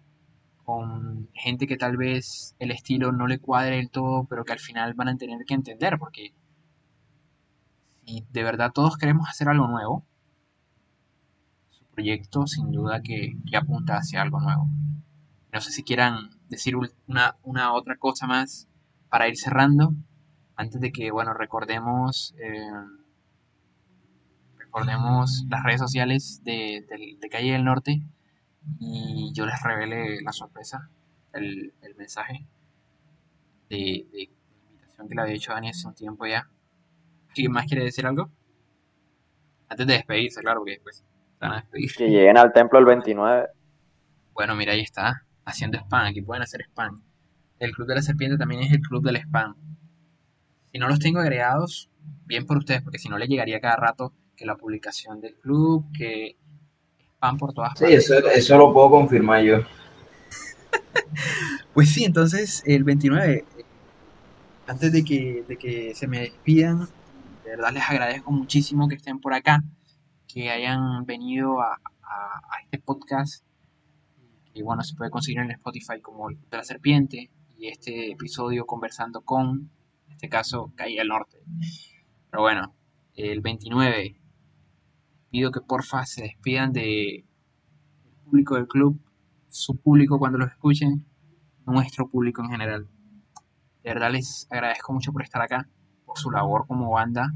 [0.65, 4.61] con gente que tal vez el estilo no le cuadre del todo, pero que al
[4.61, 6.35] final van a tener que entender, porque
[8.05, 10.05] y de verdad todos queremos hacer algo nuevo,
[11.71, 14.69] su proyecto sin duda que, apunta hacia algo nuevo.
[15.53, 18.69] No sé si quieran decir una, una, otra cosa más
[19.09, 19.95] para ir cerrando,
[20.57, 22.71] antes de que, bueno, recordemos, eh,
[24.59, 26.87] recordemos las redes sociales de,
[27.31, 28.03] Calle del Norte
[28.79, 30.91] y yo les revele la sorpresa,
[31.33, 32.47] el, mensaje
[33.71, 34.31] de, de
[34.71, 36.49] invitación que le había hecho Dani hace un tiempo ya
[37.35, 38.31] ¿Quién más quiere decir algo?
[39.69, 41.05] Antes de despedirse, claro, que después
[41.41, 41.93] van a despedir.
[41.95, 43.49] Que lleguen al templo el 29.
[44.35, 47.03] Bueno, mira, ahí está, haciendo spam, aquí pueden hacer spam.
[47.59, 49.55] El Club de la Serpiente también es el Club del Spam.
[50.73, 51.91] Si no los tengo agregados,
[52.25, 55.87] bien por ustedes, porque si no le llegaría cada rato que la publicación del club,
[55.97, 56.37] que
[57.15, 58.07] spam por todas partes.
[58.07, 59.59] Sí, eso, eso lo puedo confirmar yo.
[61.75, 63.45] pues sí, entonces el 29,
[64.67, 66.89] antes de que, de que se me despidan,
[67.45, 69.63] de verdad les agradezco muchísimo que estén por acá,
[70.29, 71.79] que hayan venido a,
[72.63, 73.45] este podcast,
[74.53, 78.67] que bueno, se puede conseguir en Spotify como el de la serpiente, y este episodio
[78.67, 79.71] conversando con,
[80.07, 81.39] en este caso, Calle del Norte.
[82.31, 82.75] Pero bueno,
[83.15, 84.21] el 29,
[85.31, 87.25] pido que porfa se despidan de
[88.25, 89.01] público del club,
[89.49, 91.07] su público cuando los escuchen,
[91.67, 92.89] nuestro público en general.
[93.83, 95.69] De verdad les agradezco mucho por estar acá
[96.17, 97.31] su labor como banda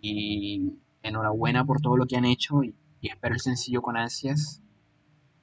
[0.00, 4.60] y enhorabuena por todo lo que han hecho y, espero el sencillo con ansias.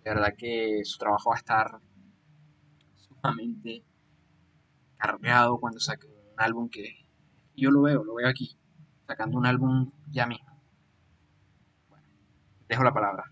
[0.03, 1.79] De verdad que su trabajo va a estar
[2.95, 3.83] sumamente
[4.97, 7.07] cargado cuando saque un álbum que
[7.55, 8.57] yo lo veo, lo veo aquí,
[9.07, 10.45] sacando un álbum ya mismo.
[12.67, 13.31] Dejo la palabra.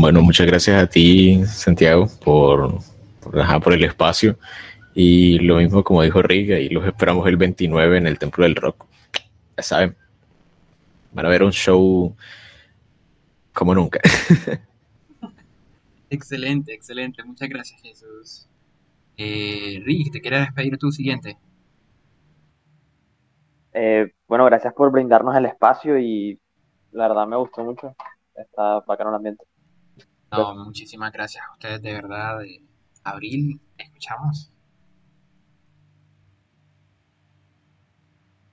[0.00, 2.78] bueno, muchas gracias a ti, Santiago, por,
[3.20, 4.38] por, por el espacio.
[5.02, 8.54] Y lo mismo como dijo Riga, y los esperamos el 29 en el Templo del
[8.54, 8.84] Rock.
[9.56, 9.96] Ya saben,
[11.12, 12.14] van a ver un show
[13.54, 13.98] como nunca.
[16.10, 17.24] excelente, excelente.
[17.24, 18.46] Muchas gracias, Jesús.
[19.16, 21.38] Eh, Rick, ¿te quieres despedir tú siguiente?
[23.72, 26.38] Eh, bueno, gracias por brindarnos el espacio y
[26.92, 27.96] la verdad me gustó mucho.
[28.34, 29.46] Está bacano el ambiente.
[30.30, 32.40] No, muchísimas gracias a ustedes, de verdad.
[33.02, 34.49] Abril, escuchamos?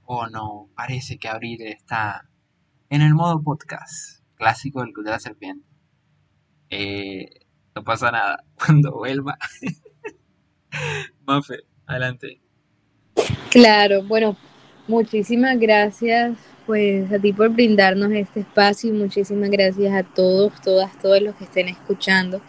[0.10, 2.30] Oh no, parece que Abril está
[2.90, 5.68] en el modo podcast clásico del Club de la Serpiente.
[6.70, 7.26] Eh,
[7.76, 8.42] no pasa nada.
[8.66, 9.38] Cuando vuelva.
[11.28, 12.40] Mafe, adelante.
[13.52, 14.38] Claro, bueno,
[14.88, 20.98] muchísimas gracias pues a ti por brindarnos este espacio y muchísimas gracias a todos, todas,
[21.00, 22.42] todos los que estén escuchando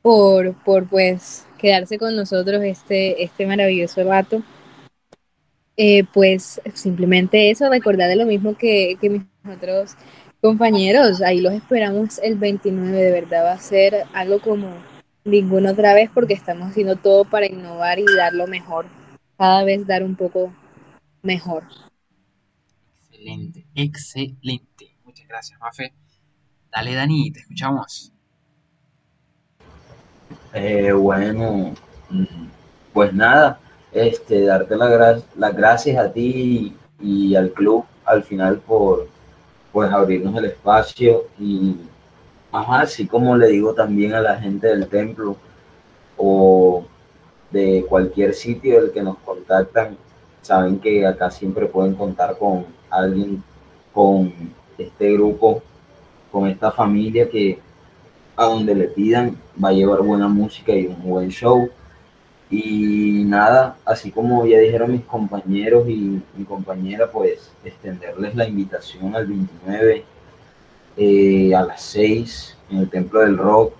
[0.00, 4.42] por, por pues quedarse con nosotros este, este maravilloso rato.
[5.76, 9.22] Eh, pues simplemente eso, recordar de lo mismo que, mis
[9.52, 9.96] otros
[10.40, 14.68] compañeros, ahí los esperamos el 29, de verdad va a ser algo como
[15.24, 18.86] ninguna otra vez porque estamos haciendo todo para innovar y dar lo mejor,
[19.36, 20.52] cada vez dar un poco
[21.22, 21.64] mejor.
[23.10, 24.96] Excelente, excelente.
[25.04, 25.92] Muchas gracias, Mafe.
[26.70, 28.12] Dale, Dani, te escuchamos.
[30.52, 31.74] Eh, bueno,
[32.92, 33.58] pues nada,
[33.94, 39.08] este, darte las gracias a ti y al club al final por
[39.72, 41.76] pues abrirnos el espacio y
[42.52, 45.36] ajá, así como le digo también a la gente del templo
[46.16, 46.84] o
[47.50, 49.96] de cualquier sitio del que nos contactan,
[50.42, 53.42] saben que acá siempre pueden contar con alguien,
[53.92, 54.32] con
[54.76, 55.62] este grupo,
[56.30, 57.58] con esta familia que
[58.36, 61.68] a donde le pidan va a llevar buena música y un buen show.
[62.50, 69.14] Y nada, así como ya dijeron mis compañeros y mi compañera, pues extenderles la invitación
[69.16, 70.04] al 29
[70.96, 73.74] eh, a las 6 en el Templo del Rock,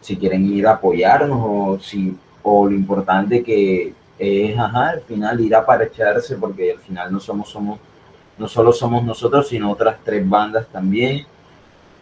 [0.00, 5.40] si quieren ir a apoyarnos o, si, o lo importante que es, ajá, al final
[5.40, 7.78] ir a parecharse, porque al final no somos, somos,
[8.38, 11.26] no solo somos nosotros, sino otras tres bandas también.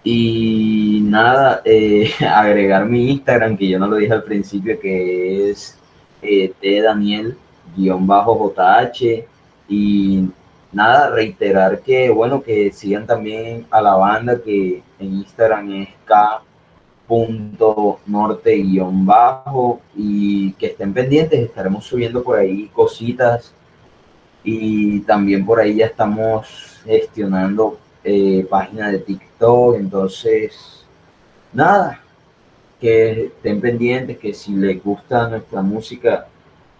[0.02, 5.78] Y nada, eh, agregar mi Instagram, que yo no lo dije al principio, que es
[6.22, 7.36] eh, T Daniel
[7.76, 9.24] guion bajo JH
[9.68, 10.28] y
[10.72, 16.42] nada, reiterar que bueno, que sigan también a la banda que en Instagram es K
[18.06, 23.52] norte guion bajo y que estén pendientes, estaremos subiendo por ahí cositas
[24.44, 30.86] y también por ahí ya estamos gestionando eh, página de TikTok, entonces
[31.52, 32.00] nada,
[32.80, 36.26] que estén pendientes, que si les gusta nuestra música,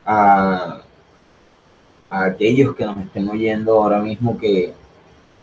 [0.05, 0.83] a,
[2.09, 4.73] aquellos que nos estén oyendo ahora mismo, que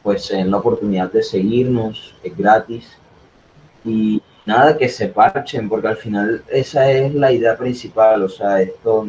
[0.03, 2.97] pues se den la oportunidad de seguirnos, es gratis.
[3.85, 8.61] Y nada, que se parchen, porque al final esa es la idea principal, o sea,
[8.61, 9.07] esto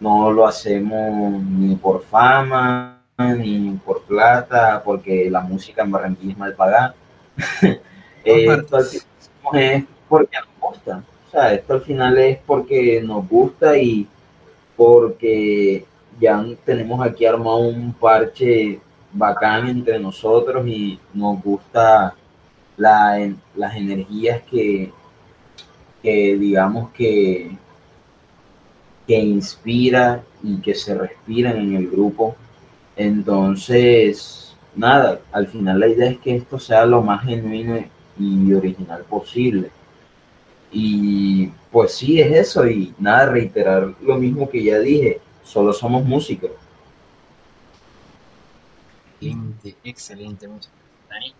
[0.00, 6.38] no lo hacemos ni por fama, ni por plata, porque la música en Barranquilla es
[6.38, 6.94] mal pagada.
[8.24, 9.06] esto es
[10.08, 10.36] porque
[10.76, 14.06] O sea, esto al final es porque nos gusta y
[14.76, 15.84] porque
[16.20, 18.80] ya tenemos aquí armado un parche
[19.12, 22.14] bacán entre nosotros y nos gusta
[22.76, 24.92] la, las energías que,
[26.02, 27.56] que digamos que,
[29.06, 32.36] que inspira y que se respiran en el grupo.
[32.96, 37.78] Entonces, nada, al final la idea es que esto sea lo más genuino
[38.18, 39.70] y original posible.
[40.72, 42.66] Y pues sí, es eso.
[42.66, 46.50] Y nada, reiterar lo mismo que ya dije, solo somos músicos.
[49.20, 50.48] Excelente, excelente.
[50.48, 51.34] Muchas gracias, Dani.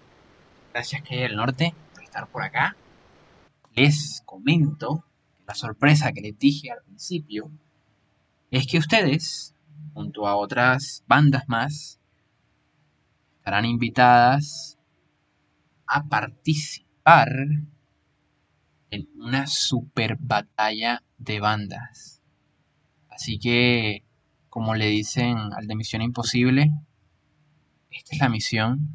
[0.73, 2.77] Gracias, que del Norte, por estar por acá.
[3.75, 5.05] Les comento
[5.47, 7.51] la sorpresa que les dije al principio
[8.51, 9.55] es que ustedes,
[9.95, 11.99] junto a otras bandas más,
[13.39, 14.79] estarán invitadas
[15.87, 17.29] a participar
[18.91, 22.21] en una super batalla de bandas.
[23.09, 24.03] Así que,
[24.49, 26.73] como le dicen al de Misión Imposible,
[27.91, 28.89] esta es la misión,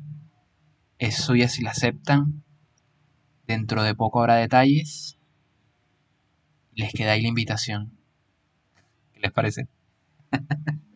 [0.99, 2.43] es suya si la aceptan.
[3.47, 5.17] Dentro de poco habrá detalles.
[6.73, 7.91] Les queda ahí la invitación.
[9.13, 9.67] ¿Qué les parece?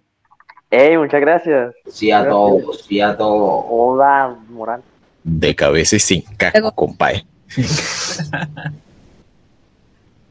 [0.72, 1.74] ¡Ey, muchas gracias!
[1.88, 3.66] Sí a todos, sí a todos.
[3.70, 4.84] Hola, Moral.
[5.24, 7.26] De cabeza y sin casco, compadre.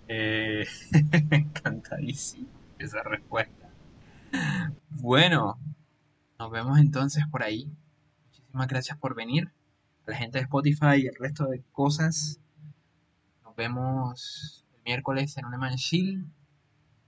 [0.08, 0.66] Eh,
[1.30, 2.48] encantadísimo
[2.78, 3.70] esa respuesta.
[4.90, 5.58] Bueno,
[6.38, 7.70] nos vemos entonces por ahí.
[8.26, 9.50] Muchísimas gracias por venir.
[10.06, 12.40] A la gente de Spotify y el resto de cosas.
[13.44, 16.26] Nos vemos el miércoles en un Chill.